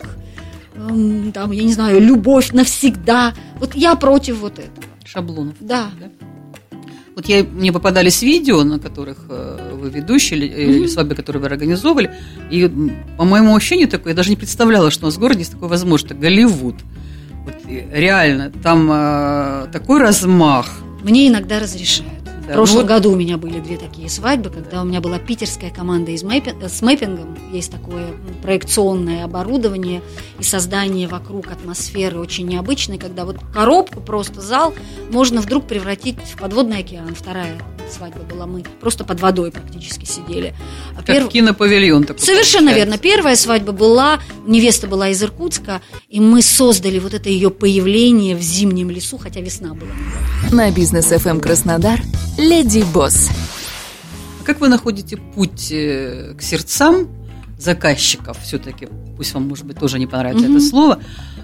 эм, 0.75 1.31
там, 1.31 1.51
я 1.51 1.63
не 1.63 1.73
знаю, 1.73 1.99
любовь 1.99 2.51
навсегда. 2.51 3.33
Вот 3.59 3.73
я 3.73 3.95
против 3.95 4.37
вот 4.37 4.59
этого. 4.59 4.85
Шаблонов. 5.03 5.55
Да. 5.59 5.89
Вот 7.17 7.25
я, 7.25 7.43
мне 7.43 7.73
попадались 7.73 8.21
видео, 8.21 8.63
на 8.63 8.77
которых 8.77 9.17
э, 9.27 9.71
вы 9.73 9.89
ведущие, 9.89 10.37
или, 10.37 10.45
или 10.45 10.87
свадьбы, 10.87 11.15
которые 11.15 11.41
вы 11.41 11.47
организовывали, 11.47 12.11
и 12.51 12.69
по 13.17 13.25
моему 13.25 13.55
ощущению 13.55 13.87
такое, 13.87 14.13
я 14.13 14.15
даже 14.15 14.29
не 14.29 14.35
представляла, 14.35 14.91
что 14.91 15.05
у 15.05 15.07
нас 15.07 15.15
в 15.15 15.19
городе 15.19 15.39
есть 15.39 15.51
такое 15.53 15.67
возможно, 15.67 16.05
это 16.05 16.13
Голливуд. 16.13 16.75
Вот, 17.43 17.55
реально, 17.91 18.51
там 18.61 18.87
э, 18.91 19.67
такой 19.73 19.99
размах. 19.99 20.67
Мне 21.01 21.29
иногда 21.29 21.59
разрешают. 21.59 22.16
В 22.47 22.53
прошлом 22.53 22.81
ну, 22.83 22.87
году 22.87 23.11
у 23.11 23.15
меня 23.15 23.37
были 23.37 23.59
две 23.59 23.77
такие 23.77 24.09
свадьбы, 24.09 24.49
когда 24.49 24.81
у 24.81 24.85
меня 24.85 25.01
была 25.01 25.19
питерская 25.19 25.69
команда 25.69 26.11
из 26.11 26.23
мэпи... 26.23 26.55
с 26.65 26.81
мэппингом. 26.81 27.37
Есть 27.51 27.71
такое 27.71 28.13
проекционное 28.41 29.25
оборудование 29.25 30.01
и 30.39 30.43
создание 30.43 31.09
вокруг 31.09 31.51
атмосферы 31.51 32.19
очень 32.19 32.47
необычной, 32.47 32.97
когда 32.97 33.25
вот 33.25 33.37
коробку, 33.53 33.99
просто 33.99 34.39
зал 34.39 34.73
можно 35.11 35.41
вдруг 35.41 35.67
превратить 35.67 36.17
в 36.19 36.37
подводный 36.37 36.79
океан. 36.79 37.13
Вторая 37.15 37.57
свадьба 37.91 38.21
была, 38.21 38.45
мы 38.45 38.63
просто 38.79 39.03
под 39.03 39.19
водой 39.19 39.51
практически 39.51 40.05
сидели. 40.05 40.55
А 40.93 40.97
как 40.97 41.07
Перв... 41.07 41.29
кинопавильон 41.29 42.03
такой 42.03 42.21
Совершенно 42.21 42.67
получается. 42.71 42.91
верно. 42.91 42.97
Первая 42.97 43.35
свадьба 43.35 43.71
была, 43.73 44.19
невеста 44.45 44.87
была 44.87 45.09
из 45.09 45.21
Иркутска, 45.21 45.81
и 46.09 46.19
мы 46.19 46.41
создали 46.41 46.99
вот 46.99 47.13
это 47.13 47.29
ее 47.29 47.49
появление 47.49 48.35
в 48.35 48.41
зимнем 48.41 48.89
лесу, 48.89 49.17
хотя 49.17 49.41
весна 49.41 49.73
была. 49.73 49.91
На 50.51 50.71
бизнес 50.71 51.11
FM 51.11 51.29
эм 51.29 51.39
Краснодар 51.39 51.99
Леди 52.37 52.83
Босс. 52.93 53.29
Как 54.43 54.61
вы 54.61 54.69
находите 54.69 55.17
путь 55.17 55.71
э, 55.71 56.35
к 56.37 56.41
сердцам 56.41 57.09
заказчиков 57.57 58.37
все-таки, 58.43 58.87
пусть 59.17 59.33
вам, 59.33 59.47
может 59.47 59.65
быть, 59.65 59.79
тоже 59.79 59.97
не 59.97 60.05
понравится 60.05 60.45
mm-hmm. 60.45 60.57
это 60.57 60.61
слово, 60.61 60.99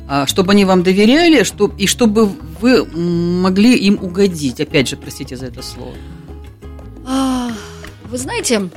а, 0.07 0.27
чтобы 0.27 0.51
они 0.51 0.63
вам 0.63 0.83
доверяли, 0.83 1.43
чтобы, 1.43 1.75
и 1.81 1.87
чтобы 1.87 2.27
вы 2.61 2.85
могли 2.85 3.75
им 3.75 3.97
угодить. 4.01 4.61
Опять 4.61 4.89
же, 4.89 4.95
простите 4.95 5.35
за 5.35 5.47
это 5.47 5.63
слово. 5.63 5.93
А, 7.07 7.49
вы 8.09 8.17
знаете, 8.17 8.69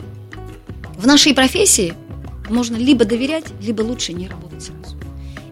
в 0.96 1.06
нашей 1.06 1.34
профессии 1.34 1.92
можно 2.48 2.76
либо 2.76 3.04
доверять, 3.04 3.44
либо 3.60 3.82
лучше 3.82 4.14
не 4.14 4.26
работать 4.26 4.62
сразу. 4.62 4.95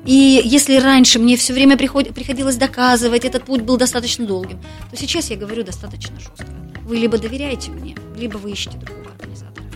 И 0.06 0.42
если 0.44 0.76
раньше 0.76 1.18
мне 1.18 1.36
все 1.36 1.52
время 1.52 1.76
приход... 1.76 2.08
приходилось 2.14 2.56
доказывать, 2.56 3.24
этот 3.24 3.44
путь 3.44 3.62
был 3.62 3.76
достаточно 3.76 4.26
долгим, 4.26 4.60
то 4.90 4.96
сейчас 4.96 5.30
я 5.30 5.36
говорю 5.36 5.64
достаточно 5.64 6.18
жестко. 6.20 6.46
Вы 6.84 6.96
либо 6.96 7.16
доверяете 7.16 7.70
мне, 7.70 7.96
либо 8.16 8.36
вы 8.36 8.52
ищете 8.52 8.76
другого 8.76 9.10
организатора. 9.18 9.66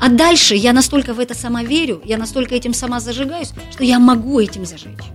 А 0.00 0.08
дальше 0.08 0.56
я 0.56 0.72
настолько 0.72 1.14
в 1.14 1.20
это 1.20 1.34
сама 1.34 1.62
верю, 1.62 2.02
я 2.04 2.18
настолько 2.18 2.54
этим 2.54 2.74
сама 2.74 2.98
зажигаюсь, 2.98 3.52
что 3.70 3.84
я 3.84 4.00
могу 4.00 4.40
этим 4.40 4.66
зажечь. 4.66 5.10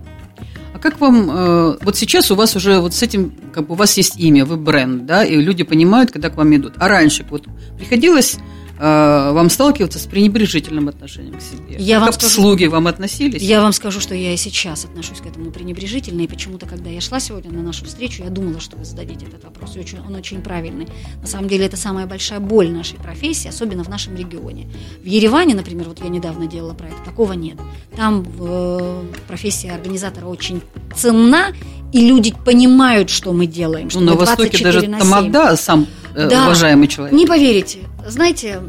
А 0.72 0.78
как 0.78 1.00
вам, 1.00 1.30
э, 1.30 1.78
вот 1.82 1.96
сейчас 1.96 2.30
у 2.30 2.34
вас 2.34 2.56
уже 2.56 2.80
вот 2.80 2.94
с 2.94 3.02
этим, 3.02 3.34
как 3.52 3.66
бы 3.66 3.72
у 3.72 3.76
вас 3.76 3.96
есть 3.96 4.18
имя, 4.18 4.44
вы 4.44 4.56
бренд, 4.56 5.06
да, 5.06 5.24
и 5.24 5.36
люди 5.36 5.64
понимают, 5.64 6.10
когда 6.10 6.30
к 6.30 6.36
вам 6.36 6.54
идут. 6.54 6.74
А 6.78 6.88
раньше 6.88 7.26
вот 7.30 7.44
приходилось 7.78 8.38
вам 8.78 9.50
сталкиваться 9.50 9.98
с 9.98 10.06
пренебрежительным 10.06 10.88
отношением 10.88 11.38
к 11.38 11.42
себе? 11.42 11.76
Я 11.78 11.96
как 11.96 12.04
вам 12.04 12.12
скажу, 12.12 12.34
слуги 12.34 12.66
вам 12.66 12.86
относились? 12.86 13.42
Я 13.42 13.62
вам 13.62 13.72
скажу, 13.72 14.00
что 14.00 14.14
я 14.14 14.34
и 14.34 14.36
сейчас 14.36 14.84
отношусь 14.84 15.20
к 15.20 15.26
этому 15.26 15.50
пренебрежительно, 15.50 16.22
и 16.22 16.26
почему-то, 16.26 16.66
когда 16.66 16.90
я 16.90 17.00
шла 17.00 17.20
сегодня 17.20 17.50
на 17.52 17.62
нашу 17.62 17.84
встречу, 17.84 18.22
я 18.22 18.30
думала, 18.30 18.60
что 18.60 18.76
вы 18.76 18.84
зададите 18.84 19.26
этот 19.26 19.44
вопрос, 19.44 19.76
и 19.76 19.80
очень, 19.80 19.98
он 20.00 20.14
очень 20.14 20.42
правильный. 20.42 20.88
На 21.20 21.26
самом 21.26 21.48
деле, 21.48 21.66
это 21.66 21.76
самая 21.76 22.06
большая 22.06 22.40
боль 22.40 22.70
нашей 22.70 22.98
профессии, 22.98 23.48
особенно 23.48 23.84
в 23.84 23.88
нашем 23.88 24.16
регионе. 24.16 24.68
В 25.02 25.06
Ереване, 25.06 25.54
например, 25.54 25.88
вот 25.88 26.00
я 26.02 26.08
недавно 26.08 26.46
делала 26.46 26.74
проект, 26.74 27.04
такого 27.04 27.32
нет. 27.32 27.56
Там 27.96 28.26
э, 28.40 29.02
профессия 29.26 29.72
организатора 29.72 30.26
очень 30.26 30.60
ценна, 30.94 31.54
и 31.92 32.06
люди 32.06 32.34
понимают, 32.44 33.10
что 33.10 33.32
мы 33.32 33.46
делаем. 33.46 33.90
Что 33.90 34.00
ну, 34.00 34.12
на 34.12 34.14
Востоке 34.16 34.62
даже 34.62 34.86
на 34.86 34.98
Тамада 34.98 35.56
сам 35.56 35.82
э, 35.82 36.05
да, 36.16 36.44
уважаемый 36.44 36.88
человек. 36.88 37.14
Не 37.14 37.26
поверите, 37.26 37.80
знаете, 38.06 38.60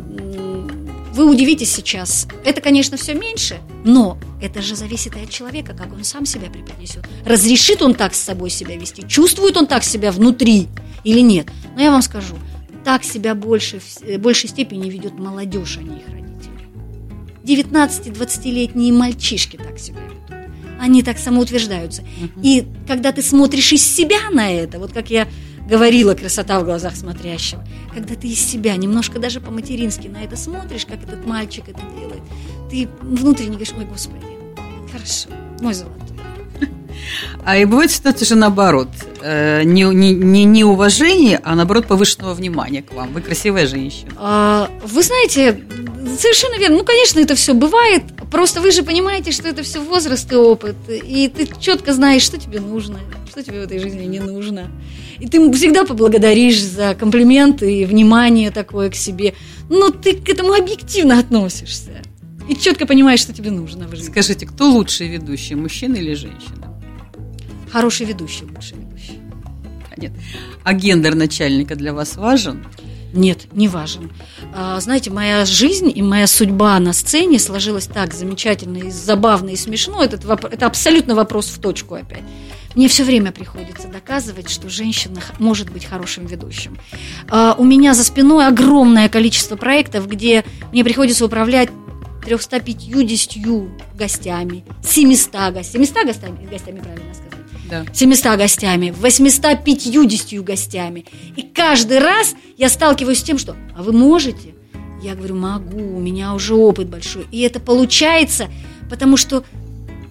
вы 1.18 1.25
удивитесь 1.25 1.72
сейчас. 1.72 2.27
Это, 2.46 2.62
конечно, 2.62 2.96
все 2.96 3.16
меньше, 3.16 3.58
но 3.84 4.20
это 4.39 4.62
же 4.62 4.75
зависит 4.75 5.16
и 5.18 5.22
от 5.22 5.30
человека, 5.30 5.74
как 5.74 5.92
он 5.92 6.04
сам 6.04 6.25
себя 6.25 6.50
преподнесет. 6.50 7.08
Разрешит 7.25 7.82
он 7.82 7.96
так 7.96 8.13
с 8.13 8.22
собой 8.22 8.51
себя 8.51 8.75
вести, 8.77 9.08
чувствует 9.08 9.58
он 9.58 9.66
так 9.66 9.84
себя 9.84 10.12
внутри 10.12 10.68
или 11.04 11.22
нет. 11.22 11.48
Но 11.75 11.82
я 11.82 11.92
вам 11.92 12.04
скажу, 12.04 12.36
так 12.84 13.04
себя 13.04 13.34
больше, 13.34 13.80
в 13.80 14.04
э, 14.04 14.18
большей 14.18 14.48
степени 14.48 14.89
ведет 14.89 15.18
молодежь, 15.18 15.77
а 15.80 15.84
не 15.84 15.98
их 15.98 16.08
родители. 16.08 16.68
19-20-летние 17.44 18.94
мальчишки 18.94 19.58
так 19.58 19.80
себя 19.80 20.00
ведут. 20.01 20.18
Они 20.80 21.01
так 21.01 21.18
самоутверждаются. 21.18 22.04
И 22.44 22.68
когда 22.88 23.12
ты 23.12 23.24
смотришь 23.24 23.74
из 23.74 23.84
себя 23.84 24.30
на 24.32 24.51
это, 24.51 24.77
вот 24.77 24.94
как 24.94 25.10
я 25.10 25.27
говорила 25.68 26.14
красота 26.14 26.60
в 26.60 26.66
глазах 26.66 26.96
смотрящего. 26.96 27.64
Когда 27.94 28.16
ты 28.16 28.28
из 28.28 28.40
себя 28.40 28.76
немножко 28.76 29.20
даже 29.20 29.42
по-матерински 29.42 30.08
на 30.08 30.24
это 30.24 30.36
смотришь, 30.36 30.86
как 30.86 31.04
этот 31.04 31.26
мальчик 31.26 31.68
это 31.68 31.82
делает, 32.00 32.22
ты 32.70 32.88
внутренне 33.02 33.50
говоришь, 33.50 33.74
ой, 33.78 33.86
господи, 33.86 34.26
хорошо, 34.92 35.30
мой 35.60 35.74
золотой. 35.74 36.08
А 37.46 37.58
и 37.58 37.66
бывает 37.66 37.92
ситуация 37.92 38.26
же 38.26 38.36
наоборот. 38.36 38.90
Э, 39.22 39.64
не, 39.64 39.84
не, 39.84 40.14
не 40.14 40.46
неуважение, 40.46 41.40
а 41.44 41.56
наоборот 41.56 41.88
повышенного 41.88 42.34
внимания 42.34 42.82
к 42.82 42.92
вам. 42.94 43.14
Вы 43.14 43.22
красивая 43.22 43.68
женщина. 43.68 44.12
А, 44.18 44.70
вы 44.84 45.02
знаете, 45.02 45.64
совершенно 46.20 46.58
верно. 46.60 46.78
Ну, 46.78 46.84
конечно, 46.84 47.20
это 47.20 47.36
все 47.36 47.54
бывает. 47.54 48.04
Просто 48.31 48.62
вы 48.62 48.72
же 48.72 48.84
понимаете, 48.84 49.31
что 49.31 49.48
это 49.48 49.63
все 49.63 49.81
возраст 49.81 50.31
и 50.31 50.36
опыт. 50.36 50.75
И 50.89 51.27
ты 51.29 51.50
четко 51.60 51.93
знаешь, 51.93 52.22
что 52.22 52.38
тебе 52.38 52.60
нужно, 52.60 53.00
что 53.29 53.41
тебе 53.41 53.62
в 53.62 53.63
этой 53.63 53.79
жизни 53.79 54.03
не 54.05 54.19
нужно. 54.19 54.69
И 55.19 55.27
ты 55.27 55.51
всегда 55.53 55.86
поблагодаришь 55.86 56.62
за 56.62 56.96
комплименты 56.96 57.81
и 57.81 57.86
внимание 57.86 58.51
такое 58.51 58.89
к 58.89 58.96
себе. 58.96 59.34
Но 59.69 59.89
ты 59.89 60.13
к 60.13 60.29
этому 60.29 60.53
объективно 60.53 61.19
относишься. 61.19 62.01
И 62.50 62.55
четко 62.55 62.86
понимаешь, 62.86 63.19
что 63.19 63.34
тебе 63.34 63.51
нужно 63.51 63.88
в 63.88 63.91
жизни. 63.91 64.12
Скажите, 64.12 64.46
кто 64.46 64.69
лучший 64.69 65.07
ведущий, 65.07 65.55
мужчина 65.55 65.96
или 65.96 66.13
женщина? 66.13 66.74
Хороший 67.72 68.05
ведущий, 68.05 68.46
лучший 68.46 68.77
ведущий. 68.77 69.19
А 69.96 70.00
нет. 70.00 70.12
А 70.63 70.74
гендер 70.74 71.15
начальника 71.15 71.75
для 71.75 71.93
вас 71.93 72.15
важен? 72.15 72.65
Нет, 73.14 73.48
не 73.54 73.68
важен. 73.68 74.12
А, 74.54 74.80
знаете, 74.80 75.10
моя 75.10 75.46
жизнь 75.46 75.92
и 75.94 76.02
моя 76.02 76.28
судьба 76.28 76.78
на 76.80 76.94
сцене 76.94 77.40
сложилась 77.40 77.88
так 77.88 78.14
замечательно 78.14 78.78
и 78.78 78.92
забавно 78.92 79.50
и 79.50 79.56
смешно. 79.56 80.04
Это, 80.04 80.18
это 80.18 80.66
абсолютно 80.66 81.16
вопрос 81.16 81.48
в 81.48 81.60
точку 81.60 81.96
опять. 81.96 82.24
Мне 82.76 82.88
все 82.88 83.04
время 83.04 83.32
приходится 83.32 83.88
доказывать, 83.88 84.50
что 84.50 84.70
женщина 84.70 85.20
может 85.40 85.72
быть 85.72 85.86
хорошим 85.86 86.28
ведущим. 86.28 86.78
А, 87.30 87.56
у 87.58 87.64
меня 87.64 87.94
за 87.94 88.04
спиной 88.04 88.46
огромное 88.46 89.10
количество 89.10 89.56
проектов, 89.56 90.08
где 90.08 90.46
мне 90.72 90.84
приходится 90.84 91.26
управлять 91.26 91.70
350 92.24 93.98
гостями, 93.98 94.66
700 94.84 95.54
гостями, 95.54 95.86
700 95.86 96.06
гостями, 96.06 96.46
гостями 96.46 96.80
правильно 96.80 97.14
сказать, 97.14 97.47
да. 97.70 97.86
700 97.94 98.38
гостями, 98.38 98.94
850 98.98 100.44
гостями. 100.44 101.06
И 101.36 101.42
каждый 101.42 102.00
раз 102.00 102.36
я 102.58 102.70
сталкиваюсь 102.70 103.20
с 103.20 103.24
тем, 103.24 103.38
что 103.38 103.56
«а 103.76 103.84
вы 103.84 103.94
можете?» 103.94 104.56
Я 105.02 105.14
говорю, 105.14 105.36
могу, 105.36 105.78
у 105.78 106.00
меня 106.00 106.34
уже 106.34 106.56
опыт 106.56 106.90
большой. 106.90 107.28
И 107.32 107.42
это 107.42 107.60
получается, 107.60 108.50
потому 108.90 109.16
что 109.16 109.44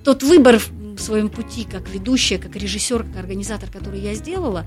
тот 0.05 0.23
выбор 0.23 0.61
в 0.97 1.01
своем 1.01 1.29
пути, 1.29 1.67
как 1.71 1.89
ведущая, 1.89 2.39
как 2.39 2.55
режиссер, 2.55 3.03
как 3.03 3.17
организатор, 3.17 3.69
который 3.69 4.01
я 4.01 4.15
сделала, 4.15 4.65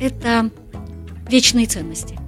это 0.00 0.50
вечные 1.28 1.66
ценности. 1.66 2.18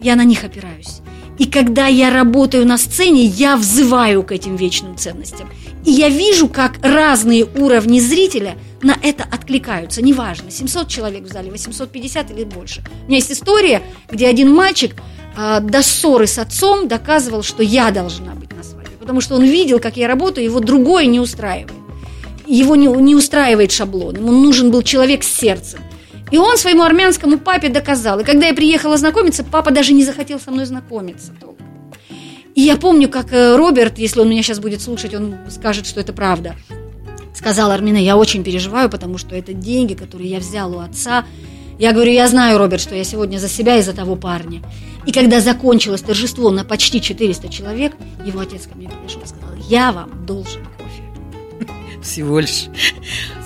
Я 0.00 0.16
на 0.16 0.24
них 0.24 0.44
опираюсь. 0.44 1.00
И 1.38 1.46
когда 1.46 1.86
я 1.86 2.10
работаю 2.10 2.66
на 2.66 2.78
сцене, 2.78 3.24
я 3.24 3.56
взываю 3.56 4.24
к 4.24 4.32
этим 4.32 4.56
вечным 4.56 4.96
ценностям. 4.96 5.48
И 5.84 5.90
я 5.90 6.08
вижу, 6.08 6.48
как 6.48 6.78
разные 6.82 7.44
уровни 7.44 8.00
зрителя 8.00 8.56
на 8.82 8.96
это 9.02 9.24
откликаются. 9.24 10.02
Неважно, 10.02 10.50
700 10.50 10.88
человек 10.88 11.24
в 11.24 11.32
зале, 11.32 11.50
850 11.50 12.30
или 12.30 12.44
больше. 12.44 12.82
У 13.04 13.08
меня 13.08 13.16
есть 13.16 13.32
история, 13.32 13.82
где 14.10 14.28
один 14.28 14.54
мальчик 14.54 14.94
э, 15.36 15.60
до 15.60 15.82
ссоры 15.82 16.26
с 16.26 16.38
отцом 16.38 16.88
доказывал, 16.88 17.42
что 17.42 17.62
я 17.62 17.90
должна 17.90 18.34
быть 18.34 18.54
на 18.56 18.62
свадьбе. 18.62 18.96
Потому 18.98 19.20
что 19.20 19.34
он 19.34 19.42
видел, 19.44 19.80
как 19.80 19.96
я 19.96 20.08
работаю, 20.08 20.44
его 20.44 20.60
другое 20.60 21.06
не 21.06 21.20
устраивает 21.20 21.72
его 22.48 22.76
не, 22.76 22.86
не 22.86 23.14
устраивает 23.14 23.72
шаблон, 23.72 24.16
ему 24.16 24.32
нужен 24.32 24.70
был 24.70 24.82
человек 24.82 25.22
с 25.22 25.28
сердцем. 25.28 25.80
И 26.30 26.38
он 26.38 26.58
своему 26.58 26.82
армянскому 26.82 27.38
папе 27.38 27.68
доказал. 27.68 28.20
И 28.20 28.24
когда 28.24 28.48
я 28.48 28.54
приехала 28.54 28.96
знакомиться, 28.96 29.44
папа 29.44 29.70
даже 29.70 29.94
не 29.94 30.04
захотел 30.04 30.38
со 30.38 30.50
мной 30.50 30.66
знакомиться. 30.66 31.32
И 32.54 32.62
я 32.62 32.76
помню, 32.76 33.08
как 33.08 33.32
э, 33.32 33.56
Роберт, 33.56 33.98
если 33.98 34.20
он 34.20 34.28
меня 34.28 34.42
сейчас 34.42 34.58
будет 34.58 34.82
слушать, 34.82 35.14
он 35.14 35.36
скажет, 35.48 35.86
что 35.86 36.00
это 36.00 36.12
правда. 36.12 36.56
Сказал 37.34 37.70
Армина, 37.70 37.98
я 37.98 38.16
очень 38.16 38.42
переживаю, 38.42 38.90
потому 38.90 39.18
что 39.18 39.34
это 39.34 39.52
деньги, 39.52 39.94
которые 39.94 40.30
я 40.30 40.38
взял 40.38 40.74
у 40.74 40.80
отца. 40.80 41.24
Я 41.78 41.92
говорю, 41.92 42.12
я 42.12 42.28
знаю, 42.28 42.58
Роберт, 42.58 42.82
что 42.82 42.94
я 42.94 43.04
сегодня 43.04 43.38
за 43.38 43.48
себя 43.48 43.76
и 43.76 43.82
за 43.82 43.92
того 43.92 44.16
парня. 44.16 44.62
И 45.06 45.12
когда 45.12 45.40
закончилось 45.40 46.02
торжество 46.02 46.50
на 46.50 46.64
почти 46.64 47.00
400 47.00 47.48
человек, 47.48 47.94
его 48.24 48.40
отец 48.40 48.66
ко 48.66 48.76
мне 48.76 48.88
подошел 48.88 49.22
и 49.22 49.26
сказал, 49.26 49.50
я 49.68 49.92
вам 49.92 50.26
должен 50.26 50.62
всего 52.02 52.40
лишь. 52.40 52.66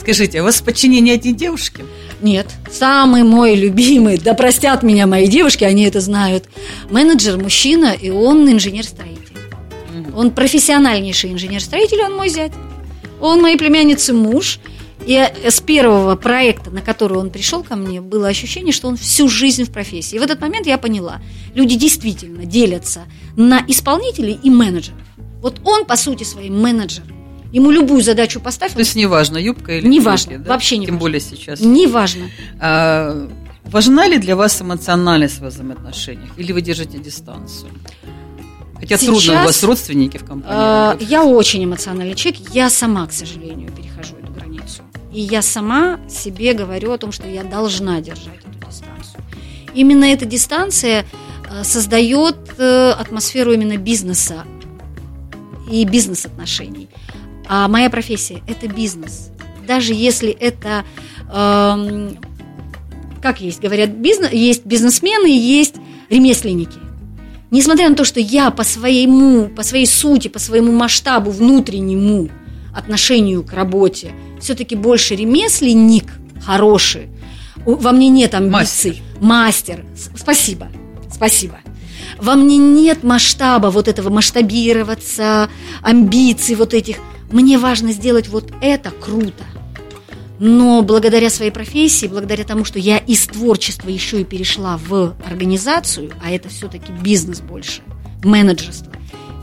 Скажите, 0.00 0.40
а 0.40 0.42
у 0.42 0.44
вас 0.46 0.60
в 0.60 0.64
подчинении 0.64 1.12
одни 1.12 1.32
девушки? 1.32 1.84
Нет, 2.20 2.46
самый 2.70 3.24
мой 3.24 3.54
любимый, 3.54 4.18
да 4.18 4.34
простят 4.34 4.82
меня 4.82 5.06
мои 5.06 5.26
девушки, 5.26 5.64
они 5.64 5.84
это 5.84 6.00
знают, 6.00 6.44
менеджер 6.90 7.38
мужчина, 7.38 7.92
и 7.92 8.10
он 8.10 8.48
инженер-строитель. 8.50 9.20
Он 10.14 10.30
профессиональнейший 10.30 11.32
инженер-строитель, 11.32 12.02
он 12.02 12.16
мой 12.16 12.28
зять. 12.28 12.52
Он 13.22 13.40
моей 13.40 13.56
племянницы 13.56 14.12
муж, 14.12 14.58
И 15.04 15.16
с 15.48 15.60
первого 15.60 16.14
проекта, 16.14 16.70
на 16.70 16.80
который 16.80 17.18
он 17.18 17.30
пришел 17.30 17.64
ко 17.64 17.74
мне, 17.74 18.00
было 18.00 18.28
ощущение, 18.28 18.72
что 18.72 18.86
он 18.88 18.96
всю 18.96 19.28
жизнь 19.28 19.64
в 19.64 19.72
профессии. 19.72 20.14
И 20.14 20.18
в 20.20 20.22
этот 20.22 20.40
момент 20.40 20.66
я 20.66 20.78
поняла, 20.78 21.20
люди 21.54 21.74
действительно 21.76 22.44
делятся 22.44 23.00
на 23.36 23.64
исполнителей 23.66 24.38
и 24.44 24.48
менеджеров. 24.50 25.00
Вот 25.40 25.60
он, 25.64 25.86
по 25.86 25.96
сути, 25.96 26.22
своей 26.24 26.50
менеджер. 26.50 27.02
Ему 27.52 27.70
любую 27.72 28.00
задачу 28.02 28.40
поставь. 28.40 28.72
То 28.74 28.78
есть 28.78 28.94
неважно, 28.94 29.38
юбка 29.38 29.72
или 29.78 29.88
Неважно, 29.88 30.38
да? 30.38 30.50
вообще 30.50 30.76
не 30.78 30.86
Тем 30.86 30.94
важно. 30.94 31.00
более 31.00 31.20
сейчас. 31.20 31.60
Неважно. 31.60 32.30
А, 32.60 33.28
важна 33.64 34.06
ли 34.06 34.18
для 34.18 34.36
вас 34.36 34.62
эмоциональность 34.62 35.40
в 35.40 35.44
взаимоотношениях? 35.46 36.30
Или 36.38 36.52
вы 36.52 36.62
держите 36.62 36.98
дистанцию? 36.98 37.70
Хотя 38.82 38.98
трудно, 38.98 39.16
у 39.16 39.20
Сейчас, 39.20 39.46
вас 39.46 39.62
родственники 39.62 40.16
в 40.16 40.24
компании. 40.24 40.58
Работают. 40.58 41.10
Я 41.10 41.24
очень 41.24 41.64
эмоциональный 41.64 42.16
человек. 42.16 42.40
Я 42.52 42.68
сама, 42.68 43.06
к 43.06 43.12
сожалению, 43.12 43.70
перехожу 43.70 44.16
эту 44.16 44.32
границу. 44.32 44.82
И 45.12 45.20
я 45.20 45.40
сама 45.40 46.00
себе 46.08 46.52
говорю 46.52 46.90
о 46.90 46.98
том, 46.98 47.12
что 47.12 47.28
я 47.28 47.44
должна 47.44 48.00
держать 48.00 48.40
эту 48.40 48.66
дистанцию. 48.68 49.22
Именно 49.72 50.06
эта 50.06 50.24
дистанция 50.24 51.06
э, 51.48 51.62
создает 51.62 52.36
э, 52.58 52.90
атмосферу 52.90 53.52
именно 53.52 53.76
бизнеса 53.76 54.44
и 55.70 55.84
бизнес-отношений. 55.84 56.88
А 57.48 57.68
моя 57.68 57.88
профессия– 57.88 58.42
это 58.48 58.66
бизнес. 58.66 59.30
Даже 59.64 59.94
если 59.94 60.30
это, 60.30 60.84
эм, 61.32 62.18
как 63.22 63.40
есть, 63.40 63.60
говорят, 63.60 63.90
бизнес, 63.90 64.32
есть 64.32 64.66
бизнесмены, 64.66 65.28
есть 65.28 65.76
ремесленники. 66.10 66.91
Несмотря 67.52 67.90
на 67.90 67.94
то, 67.94 68.04
что 68.04 68.18
я 68.18 68.50
по 68.50 68.64
своему, 68.64 69.48
по 69.48 69.62
своей 69.62 69.86
сути, 69.86 70.28
по 70.28 70.38
своему 70.38 70.72
масштабу 70.72 71.30
внутреннему 71.30 72.30
отношению 72.74 73.44
к 73.44 73.52
работе 73.52 74.12
все-таки 74.40 74.74
больше 74.74 75.14
ремесленник 75.14 76.06
хороший, 76.44 77.08
во 77.64 77.92
мне 77.92 78.08
нет 78.08 78.34
амбиций. 78.34 79.02
Мастер. 79.20 79.84
С- 79.94 80.18
Спасибо. 80.18 80.68
Спасибо. 81.14 81.58
Во 82.18 82.34
мне 82.36 82.56
нет 82.56 83.04
масштаба 83.04 83.66
вот 83.66 83.86
этого 83.86 84.08
масштабироваться, 84.08 85.50
амбиций 85.82 86.54
вот 86.54 86.72
этих. 86.72 86.96
Мне 87.30 87.58
важно 87.58 87.92
сделать 87.92 88.28
вот 88.28 88.50
это 88.62 88.90
круто. 88.90 89.44
Но 90.44 90.82
благодаря 90.82 91.30
своей 91.30 91.52
профессии, 91.52 92.08
благодаря 92.08 92.42
тому, 92.42 92.64
что 92.64 92.80
я 92.80 92.98
из 92.98 93.28
творчества 93.28 93.88
еще 93.88 94.22
и 94.22 94.24
перешла 94.24 94.76
в 94.76 95.14
организацию, 95.24 96.10
а 96.20 96.32
это 96.32 96.48
все-таки 96.48 96.90
бизнес 96.90 97.40
больше, 97.40 97.82
менеджерство, 98.24 98.92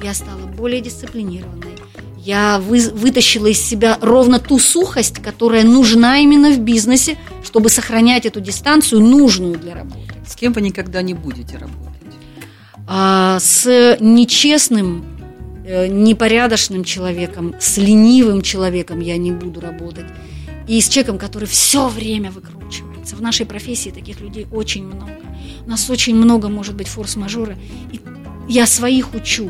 я 0.03 0.13
стала 0.13 0.45
более 0.57 0.81
дисциплинированной. 0.81 1.69
Я 2.17 2.59
вы- 2.59 2.89
вытащила 2.89 3.47
из 3.47 3.61
себя 3.61 3.97
ровно 4.01 4.39
ту 4.39 4.59
сухость, 4.59 5.19
которая 5.19 5.63
нужна 5.63 6.17
именно 6.17 6.51
в 6.51 6.59
бизнесе, 6.59 7.17
чтобы 7.45 7.69
сохранять 7.69 8.25
эту 8.25 8.41
дистанцию, 8.41 8.99
нужную 8.99 9.57
для 9.57 9.75
работы. 9.75 10.15
С 10.27 10.35
кем 10.35 10.51
вы 10.51 10.59
никогда 10.59 11.01
не 11.01 11.13
будете 11.13 11.55
работать? 11.55 12.13
А, 12.87 13.39
с 13.39 13.95
нечестным, 14.01 15.05
э, 15.65 15.87
непорядочным 15.87 16.83
человеком, 16.83 17.55
с 17.57 17.77
ленивым 17.77 18.41
человеком 18.41 18.99
я 18.99 19.15
не 19.15 19.31
буду 19.31 19.61
работать. 19.61 20.07
И 20.69 20.79
с 20.81 20.87
человеком, 20.87 21.17
который 21.17 21.47
все 21.47 21.87
время 21.87 22.29
выкручивается. 22.29 23.15
В 23.15 23.21
нашей 23.23 23.47
профессии 23.47 23.89
таких 23.89 24.21
людей 24.21 24.45
очень 24.51 24.85
много. 24.85 25.17
У 25.65 25.69
нас 25.69 25.89
очень 25.89 26.15
много, 26.15 26.47
может 26.47 26.75
быть, 26.75 26.87
форс-мажора. 26.87 27.57
И 27.91 27.99
я 28.47 28.67
своих 28.67 29.15
учу. 29.15 29.49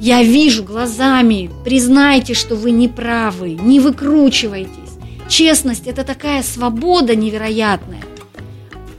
Я 0.00 0.22
вижу 0.22 0.62
глазами. 0.62 1.50
Признайте, 1.64 2.34
что 2.34 2.54
вы 2.54 2.70
не 2.70 2.86
правы. 2.86 3.54
Не 3.60 3.80
выкручивайтесь. 3.80 4.92
Честность– 5.28 5.86
это 5.88 6.04
такая 6.04 6.44
свобода 6.44 7.16
невероятная. 7.16 8.04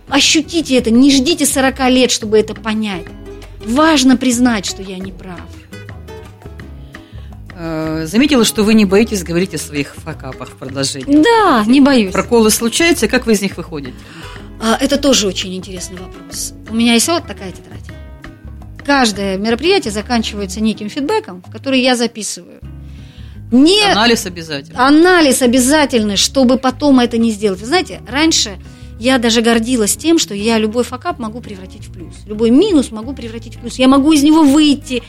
Ощутите 0.10 0.76
это, 0.76 0.92
не 0.92 1.10
ждите 1.10 1.46
40 1.46 1.90
лет, 1.90 2.12
чтобы 2.12 2.38
это 2.38 2.54
понять. 2.54 3.06
Важно 3.66 4.18
признать, 4.18 4.66
что 4.66 4.82
я 4.84 4.98
не 4.98 5.14
прав. 5.14 5.40
Э, 8.00 8.06
Заметила, 8.08 8.46
что 8.46 8.64
вы 8.64 8.74
не 8.74 8.86
боитесь 8.86 9.24
говорить 9.24 9.54
о 9.54 9.58
своих 9.58 9.96
факапах 9.96 10.50
в 10.50 10.56
продолжении. 10.56 11.22
Да, 11.24 11.64
не 11.68 11.82
боюсь. 11.82 12.12
Проколы 12.14 12.50
случаются, 12.52 13.08
как 13.08 13.26
вы 13.26 13.34
из 13.34 13.42
них 13.42 13.58
выходите? 13.58 13.94
А, 14.62 14.78
Это 14.82 14.98
тоже 14.98 15.28
очень 15.28 15.54
интересный 15.56 15.98
вопрос. 15.98 16.54
У 16.70 16.74
меня 16.76 16.94
есть 16.94 17.08
вот 17.08 17.26
такая 17.28 17.52
тетрадь. 17.52 17.80
Каждое 18.86 19.38
мероприятие 19.38 19.92
заканчивается 19.92 20.62
неким 20.62 20.90
фидбэком, 20.90 21.44
который 21.52 21.80
я 21.82 21.96
записываю. 21.96 22.60
Не 23.52 23.84
Анализ 23.92 24.26
обязательно. 24.26 24.86
анализ 24.88 25.42
обязательный, 25.42 26.18
чтобы 26.18 26.58
потом 26.58 27.00
это 27.00 27.18
не 27.18 27.32
сделать. 27.32 27.60
Вы 27.60 27.66
знаете, 27.66 28.02
раньше 28.08 28.60
я 29.00 29.18
даже 29.18 29.42
гордилась 29.42 29.96
тем, 29.96 30.20
что 30.20 30.34
я 30.36 30.58
любой 30.58 30.84
факап 30.84 31.20
могу 31.20 31.40
превратить 31.40 31.88
в 31.88 31.94
плюс. 31.94 32.14
Любой 32.26 32.50
минус 32.50 32.92
могу 32.92 33.14
превратить 33.14 33.56
в 33.56 33.62
плюс. 33.62 33.80
Я 33.80 33.88
могу 33.88 34.12
из 34.12 34.24
него 34.24 34.44
выйти. 34.44 35.02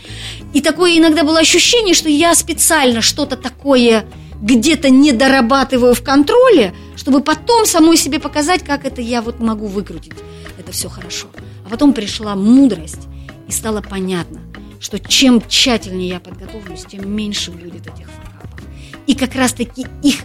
И 0.54 0.60
такое 0.60 0.96
иногда 0.96 1.24
было 1.24 1.40
ощущение, 1.40 1.94
что 1.94 2.08
я 2.08 2.34
специально 2.36 3.02
что-то 3.02 3.36
такое 3.36 4.06
где-то 4.40 4.88
не 4.88 5.12
дорабатываю 5.12 5.94
в 5.94 6.02
контроле, 6.02 6.72
чтобы 6.96 7.20
потом 7.20 7.66
самой 7.66 7.96
себе 7.96 8.20
показать, 8.20 8.62
как 8.62 8.86
это 8.86 9.02
я 9.02 9.22
вот 9.22 9.40
могу 9.40 9.66
выкрутить. 9.66 10.14
Это 10.56 10.72
все 10.72 10.88
хорошо. 10.88 11.26
А 11.66 11.68
потом 11.68 11.92
пришла 11.92 12.36
мудрость, 12.36 13.08
и 13.48 13.52
стало 13.52 13.82
понятно, 13.82 14.40
что 14.78 14.98
чем 14.98 15.42
тщательнее 15.46 16.08
я 16.08 16.20
подготовлюсь, 16.20 16.84
тем 16.88 17.10
меньше 17.14 17.50
будет 17.50 17.86
этих 17.86 18.06
факапов. 18.08 18.60
И 19.06 19.14
как 19.14 19.34
раз-таки 19.34 19.86
их 20.02 20.20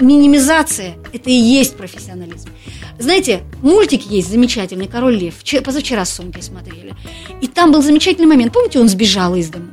минимизация– 0.00 0.94
это 1.12 1.30
и 1.30 1.34
есть 1.34 1.76
профессионализм. 1.76 2.48
Знаете, 2.98 3.42
мультик 3.62 4.02
есть 4.02 4.30
замечательный 4.30 4.86
«Король 4.86 5.16
лев». 5.16 5.34
Вчера- 5.38 5.62
Позавчера 5.62 6.04
с 6.04 6.14
Сонькой 6.14 6.42
смотрели. 6.42 6.94
И 7.40 7.46
там 7.46 7.72
был 7.72 7.82
замечательный 7.82 8.26
момент. 8.26 8.52
Помните, 8.52 8.80
он 8.80 8.88
сбежал 8.88 9.34
из 9.34 9.48
дома? 9.48 9.68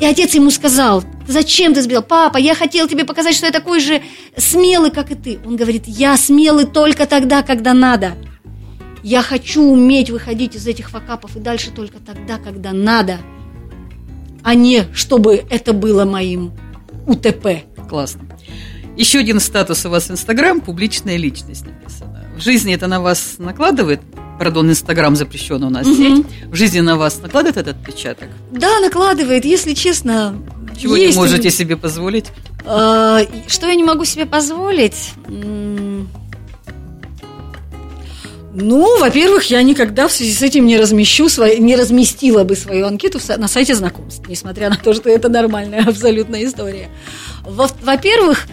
И 0.00 0.06
отец 0.06 0.34
ему 0.34 0.50
сказал, 0.50 1.04
зачем 1.28 1.72
ты 1.72 1.82
сбежал? 1.82 2.02
Папа, 2.02 2.36
я 2.36 2.54
хотел 2.54 2.88
тебе 2.88 3.04
показать, 3.04 3.34
что 3.34 3.46
я 3.46 3.52
такой 3.52 3.80
же 3.80 4.02
смелый, 4.36 4.90
как 4.90 5.10
и 5.12 5.14
ты. 5.14 5.38
Он 5.46 5.56
говорит, 5.56 5.84
я 5.86 6.16
смелый 6.16 6.66
только 6.66 7.06
тогда, 7.06 7.42
когда 7.42 7.74
надо. 7.74 8.14
Я 9.04 9.22
хочу 9.22 9.62
уметь 9.62 10.10
выходить 10.10 10.56
из 10.56 10.66
этих 10.66 10.90
факапов 10.90 11.36
и 11.36 11.38
дальше 11.38 11.70
только 11.70 11.98
тогда, 11.98 12.38
когда 12.38 12.72
надо, 12.72 13.18
а 14.42 14.54
не 14.54 14.84
чтобы 14.94 15.44
это 15.48 15.72
было 15.72 16.04
моим 16.04 16.52
УТП. 17.06 17.64
Классно. 17.88 18.22
Еще 18.96 19.18
один 19.18 19.40
статус 19.40 19.84
у 19.86 19.90
вас 19.90 20.08
в 20.08 20.10
Инстаграм– 20.12 20.60
публичная 20.62 21.16
личность 21.16 21.64
написано. 21.66 22.24
В 22.36 22.40
жизни 22.40 22.74
это 22.74 22.86
на 22.86 23.00
вас 23.00 23.36
накладывает? 23.38 24.00
Пардон, 24.38 24.70
Инстаграм 24.70 25.14
запрещен 25.16 25.62
у 25.64 25.70
нас 25.70 25.86
сеть. 25.86 26.24
В 26.46 26.54
жизни 26.54 26.80
на 26.80 26.96
вас 26.96 27.20
накладывает 27.20 27.56
этот 27.56 27.76
отпечаток? 27.76 28.28
Да, 28.50 28.80
накладывает, 28.80 29.44
если 29.44 29.74
честно. 29.74 30.36
Чего 30.80 30.96
есть 30.96 31.16
не 31.16 31.22
можете 31.22 31.50
себе 31.50 31.76
позволить? 31.76 32.26
А, 32.66 33.20
Что 33.46 33.66
я 33.68 33.74
не 33.76 33.84
могу 33.84 34.04
себе 34.04 34.26
позволить? 34.26 35.12
Ну, 38.56 39.00
во-первых, 39.00 39.50
я 39.50 39.62
никогда 39.62 40.06
в 40.06 40.12
связи 40.12 40.32
с 40.32 40.40
этим 40.42 40.64
не 40.66 40.76
размещу, 40.76 41.28
свои- 41.28 41.58
не 41.58 41.74
разместила 41.74 42.44
бы 42.44 42.54
свою 42.54 42.86
анкету 42.86 43.18
на 43.36 43.48
сайте 43.48 43.74
знакомств, 43.74 44.22
несмотря 44.28 44.70
на 44.70 44.76
то, 44.76 44.94
что 44.94 45.10
это 45.10 45.28
нормальная 45.28 45.82
абсолютная 45.84 46.44
история. 46.44 46.88
Во- 47.42 47.68
Во-первых, 47.82 48.46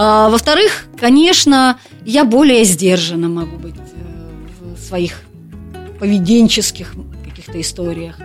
а, 0.00 0.30
во-вторых, 0.30 0.86
конечно, 0.96 1.76
я 2.04 2.24
более 2.24 2.62
сдержанно 2.62 3.28
могу 3.28 3.56
быть 3.56 3.74
э, 3.74 4.74
в 4.76 4.78
своих 4.78 5.22
поведенческих 5.98 6.94
каких-то 7.24 7.60
историях. 7.60 8.16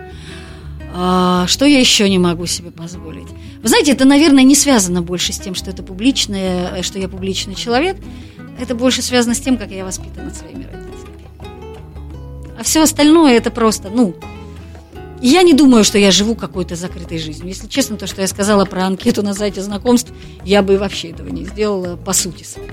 А, 0.94 1.48
Что 1.48 1.64
я 1.64 1.80
еще 1.80 2.08
не 2.08 2.20
могу 2.20 2.46
себе 2.46 2.70
позволить? 2.70 3.26
Вы 3.60 3.68
знаете, 3.68 3.90
это, 3.90 4.04
наверное, 4.04 4.44
не 4.44 4.54
связано 4.54 5.02
больше 5.02 5.32
с 5.32 5.40
тем, 5.40 5.56
что 5.56 5.70
это 5.70 5.82
публичное, 5.82 6.76
э, 6.76 6.82
что 6.82 7.00
я 7.00 7.08
публичный 7.08 7.56
человек. 7.56 7.96
Это 8.60 8.76
больше 8.76 9.02
связано 9.02 9.34
с 9.34 9.40
тем, 9.40 9.58
как 9.58 9.72
я 9.72 9.84
воспитана 9.84 10.32
своими 10.32 10.62
родителями. 10.62 11.26
А 12.56 12.62
все 12.62 12.84
остальное 12.84 13.36
это 13.36 13.50
просто, 13.50 13.90
ну, 13.90 14.14
я 15.20 15.42
не 15.42 15.54
думаю, 15.54 15.84
что 15.84 15.98
я 15.98 16.10
живу 16.10 16.34
какой-то 16.34 16.76
закрытой 16.76 17.18
жизнью. 17.18 17.48
Если 17.48 17.66
честно, 17.66 17.96
то, 17.96 18.06
что 18.06 18.20
я 18.20 18.26
сказала 18.26 18.64
про 18.64 18.84
анкету 18.84 19.22
на 19.22 19.34
сайте 19.34 19.62
знакомств, 19.62 20.12
я 20.44 20.62
бы 20.62 20.78
вообще 20.78 21.10
этого 21.10 21.28
не 21.28 21.44
сделала 21.44 21.96
по 21.96 22.12
сути 22.12 22.44
своей. 22.44 22.70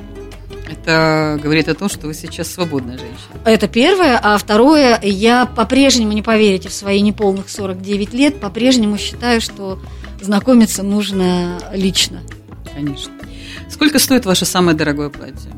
Это 0.70 1.40
говорит 1.42 1.68
о 1.68 1.76
том, 1.76 1.90
что 1.90 2.08
вы 2.08 2.14
сейчас 2.14 2.50
свободная 2.50 2.98
женщина. 2.98 3.42
Это 3.46 3.68
первое. 3.68 4.18
А 4.22 4.38
второе, 4.38 5.00
я 5.04 5.46
по-прежнему, 5.46 6.14
не 6.14 6.22
поверите, 6.22 6.70
в 6.70 6.74
свои 6.74 7.02
неполных 7.02 7.50
49 7.50 8.14
лет, 8.14 8.40
по-прежнему 8.40 8.98
считаю, 8.98 9.42
что 9.42 9.80
знакомиться 10.22 10.84
нужно 10.84 11.60
лично. 11.74 12.22
Конечно. 12.74 13.12
Сколько 13.70 14.00
стоит 14.00 14.26
ваше 14.26 14.46
самое 14.46 14.78
дорогое 14.78 15.10
платье? 15.10 15.52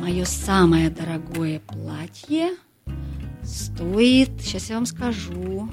Мое 0.00 0.24
самое 0.24 0.88
дорогое 0.88 1.60
платье 1.60 2.50
стоит, 3.46 4.30
сейчас 4.42 4.70
я 4.70 4.76
вам 4.76 4.86
скажу, 4.86 5.68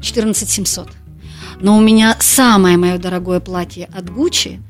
14 0.00 0.48
700. 0.48 0.88
Но 1.60 1.76
у 1.76 1.80
меня 1.80 2.16
самое 2.20 2.76
мое 2.76 2.98
дорогое 2.98 3.40
платье 3.40 3.88
от 3.94 4.10
Гуччи 4.10 4.60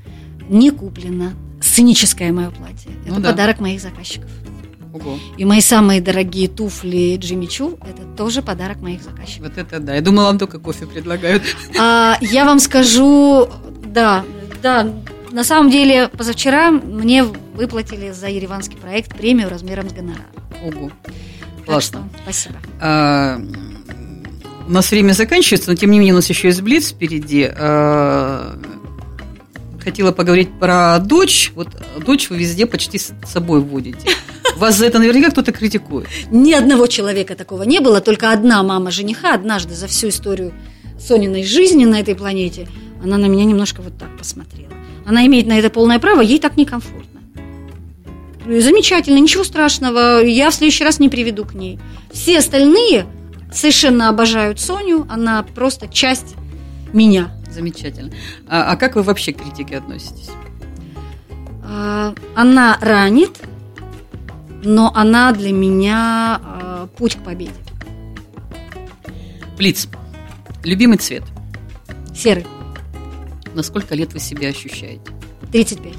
не 0.48 0.70
куплено. 0.70 1.33
сценическое 1.61 2.33
мое 2.33 2.50
платье. 2.50 2.90
Ну 3.07 3.14
это 3.14 3.22
да. 3.22 3.31
подарок 3.31 3.61
моих 3.61 3.81
заказчиков. 3.81 4.31
Ого. 4.92 5.18
И 5.37 5.44
мои 5.44 5.61
самые 5.61 6.00
дорогие 6.00 6.48
туфли 6.48 7.16
Джимми 7.18 7.46
Чу– 7.46 7.78
это 7.83 8.02
тоже 8.16 8.42
подарок 8.42 8.81
моих 8.81 9.02
заказчиков. 9.02 9.48
Вот 9.48 9.59
это 9.59 9.81
да. 9.81 9.94
Я 9.94 10.00
думала, 10.00 10.26
вам 10.26 10.38
только 10.38 10.59
кофе 10.59 10.87
предлагают. 10.87 11.42
А, 11.78 12.16
я 12.20 12.44
вам 12.44 12.59
скажу, 12.59 13.48
да, 13.85 14.24
да, 14.62 14.90
на 15.31 15.44
самом 15.44 15.70
деле 15.70 16.09
позавчера 16.09 16.70
мне 16.70 17.22
выплатили 17.22 18.12
за 18.12 18.28
ереванский 18.28 18.78
проект 18.78 19.16
премию 19.16 19.50
размером 19.50 19.90
с 19.90 19.92
гонорар. 19.92 20.26
Ого. 20.64 20.90
Так 21.68 21.74
Классно. 21.74 22.09
что 22.11 22.22
спасибо. 22.22 22.57
А, 22.81 23.38
у 24.66 24.70
нас 24.70 24.90
время 24.90 25.12
заканчивается, 25.12 25.68
но 25.68 25.76
тем 25.76 25.90
не 25.90 25.98
менее 25.98 26.14
у 26.14 26.16
нас 26.16 26.28
еще 26.31 26.48
есть 26.48 26.62
блиц 26.62 26.92
впереди. 26.92 27.46
А, 27.46 28.59
хотела 29.85 30.12
поговорить 30.12 30.48
про 30.59 30.98
дочь. 30.98 31.52
Вот 31.54 31.68
дочь 32.07 32.31
вы 32.31 32.38
везде 32.38 32.64
почти 32.64 32.98
с 32.98 33.12
собой 33.26 33.61
водите. 33.61 34.09
Вас 34.57 34.76
за 34.76 34.87
это 34.87 34.98
наверняка 34.98 35.31
кто-то 35.31 35.52
критикует. 35.52 36.09
Ни 36.31 36.54
одного 36.54 36.87
человека 36.87 37.35
такого 37.35 37.64
не 37.64 37.81
было, 37.81 38.00
только 38.00 38.33
одна 38.33 38.62
мама 38.62 38.90
жениха 38.90 39.35
однажды 39.35 39.74
за 39.74 39.88
всю 39.88 40.09
историю 40.09 40.54
Сониной 40.98 41.44
жизни 41.44 41.85
на 41.85 42.00
этой 42.00 42.14
планете, 42.14 42.66
она 43.02 43.18
на 43.18 43.26
меня 43.26 43.44
немножко 43.44 43.83
вот 43.83 43.96
так 43.98 44.16
посмотрела. 44.16 44.72
Она 45.07 45.26
имеет 45.26 45.46
на 45.46 45.59
это 45.59 45.68
полное 45.68 45.98
право, 45.98 46.22
ей 46.22 46.40
так 46.40 46.57
некомфортно. 46.57 47.17
Замечательно, 48.48 49.18
ничего 49.18 49.44
страшного, 49.44 50.24
я 50.24 50.48
в 50.50 50.54
следующий 50.54 50.82
раз 50.82 50.98
не 50.98 51.11
приведу 51.11 51.44
к 51.44 51.52
ней. 51.52 51.78
Все 52.11 52.38
остальные 52.38 53.06
совершенно 53.52 54.08
обожают 54.08 54.58
Соню, 54.58 55.06
она 55.11 55.42
просто 55.42 55.87
часть 55.87 56.34
меня. 56.94 57.30
Замечательно. 57.50 58.11
А, 58.48 58.72
а 58.72 58.76
как 58.76 58.96
вы 58.96 59.02
вообще 59.02 59.32
к 59.34 59.42
критике 59.42 59.76
относитесь? 59.76 60.30
А, 61.62 62.14
Она 62.34 62.78
ранит, 62.80 63.38
но 64.64 64.92
она 64.94 65.32
для 65.32 65.52
меня 65.52 66.40
а, 66.42 66.88
путь 66.96 67.16
к 67.16 67.22
победе. 67.24 67.52
Блиц. 69.58 69.88
Любимый 70.64 70.96
цвет. 70.96 71.24
Серый, 72.14 72.46
На 73.54 73.62
сколько 73.62 73.94
лет 73.94 74.14
вы 74.14 74.20
себя 74.20 74.48
ощущаете? 74.48 75.02
35. 75.52 75.92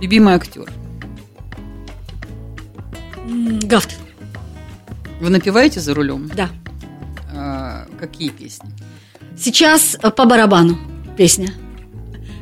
Любимый 0.00 0.34
актер. 0.34 0.66
Гафт, 3.62 3.96
Вы 5.20 5.30
напеваете 5.30 5.80
за 5.80 5.94
рулем? 5.94 6.28
да. 6.34 6.48
А, 7.32 7.86
какие 7.98 8.30
песни? 8.30 8.68
Сейчас 9.38 9.96
э, 10.02 10.10
по 10.10 10.24
барабану 10.26 10.76
песня. 11.16 11.52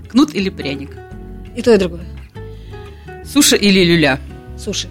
Кнут 0.08 0.34
или 0.34 0.48
пряник? 0.48 0.96
И 1.54 1.60
то, 1.60 1.74
и 1.74 1.76
другое. 1.76 2.06
Суши 3.24 3.56
или 3.56 3.84
люля? 3.84 4.18
Суши. 4.58 4.88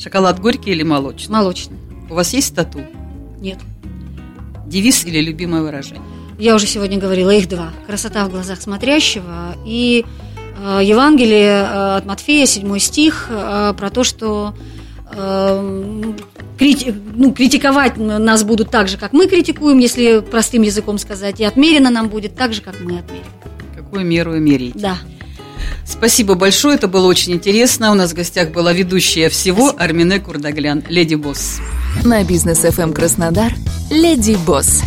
Шоколад 0.00 0.40
горький 0.40 0.72
или 0.72 0.82
молочный? 0.82 1.32
Молочный. 1.32 1.78
У 2.10 2.14
вас 2.14 2.32
есть 2.32 2.56
тату? 2.56 2.80
Нет. 3.40 3.58
Девиз 4.66 5.04
или 5.04 5.20
любимое 5.20 5.62
выражение? 5.62 6.02
Я 6.38 6.56
уже 6.56 6.66
сегодня 6.66 6.98
говорила, 6.98 7.30
их 7.30 7.48
два. 7.48 7.72
Красота 7.86 8.26
в 8.26 8.30
глазах 8.30 8.60
смотрящего 8.60 9.54
и 9.64 10.04
э, 10.58 10.80
Евангелие 10.82 11.62
э, 11.62 11.96
от 11.98 12.04
Матфея, 12.04 12.46
седьмой 12.46 12.80
стих, 12.80 13.26
э, 13.30 13.74
про 13.78 13.90
то, 13.90 14.02
что 14.02 14.54
крити- 16.58 16.94
ну, 17.14 17.32
критиковать 17.32 17.96
нас 17.96 18.42
будут 18.44 18.70
так 18.70 18.88
же, 18.88 18.96
как 18.96 19.12
мы 19.12 19.26
критикуем, 19.26 19.78
если 19.78 20.20
простым 20.20 20.62
языком 20.62 20.98
сказать, 20.98 21.40
и 21.40 21.44
отмерено 21.44 21.90
нам 21.90 22.08
будет 22.08 22.34
так 22.36 22.52
же, 22.52 22.62
как 22.62 22.80
мы 22.80 22.98
отмерим. 22.98 23.24
Какую 23.76 24.04
меру 24.06 24.32
меряете? 24.38 24.78
Да. 24.78 24.98
Спасибо 25.86 26.34
большое, 26.34 26.76
это 26.76 26.88
было 26.88 27.06
очень 27.06 27.32
интересно. 27.32 27.90
У 27.92 27.94
нас 27.94 28.12
в 28.12 28.14
гостях 28.14 28.50
была 28.52 28.72
ведущая 28.72 29.28
всего 29.28 29.74
Армине 29.78 30.18
Курдаглян, 30.18 30.82
Леди 30.88 31.14
Босс. 31.14 31.58
На 32.04 32.24
бизнес 32.24 32.64
FM 32.64 32.92
Краснодар 32.92 33.52
«Леди 33.90 34.36
Босс». 34.46 34.82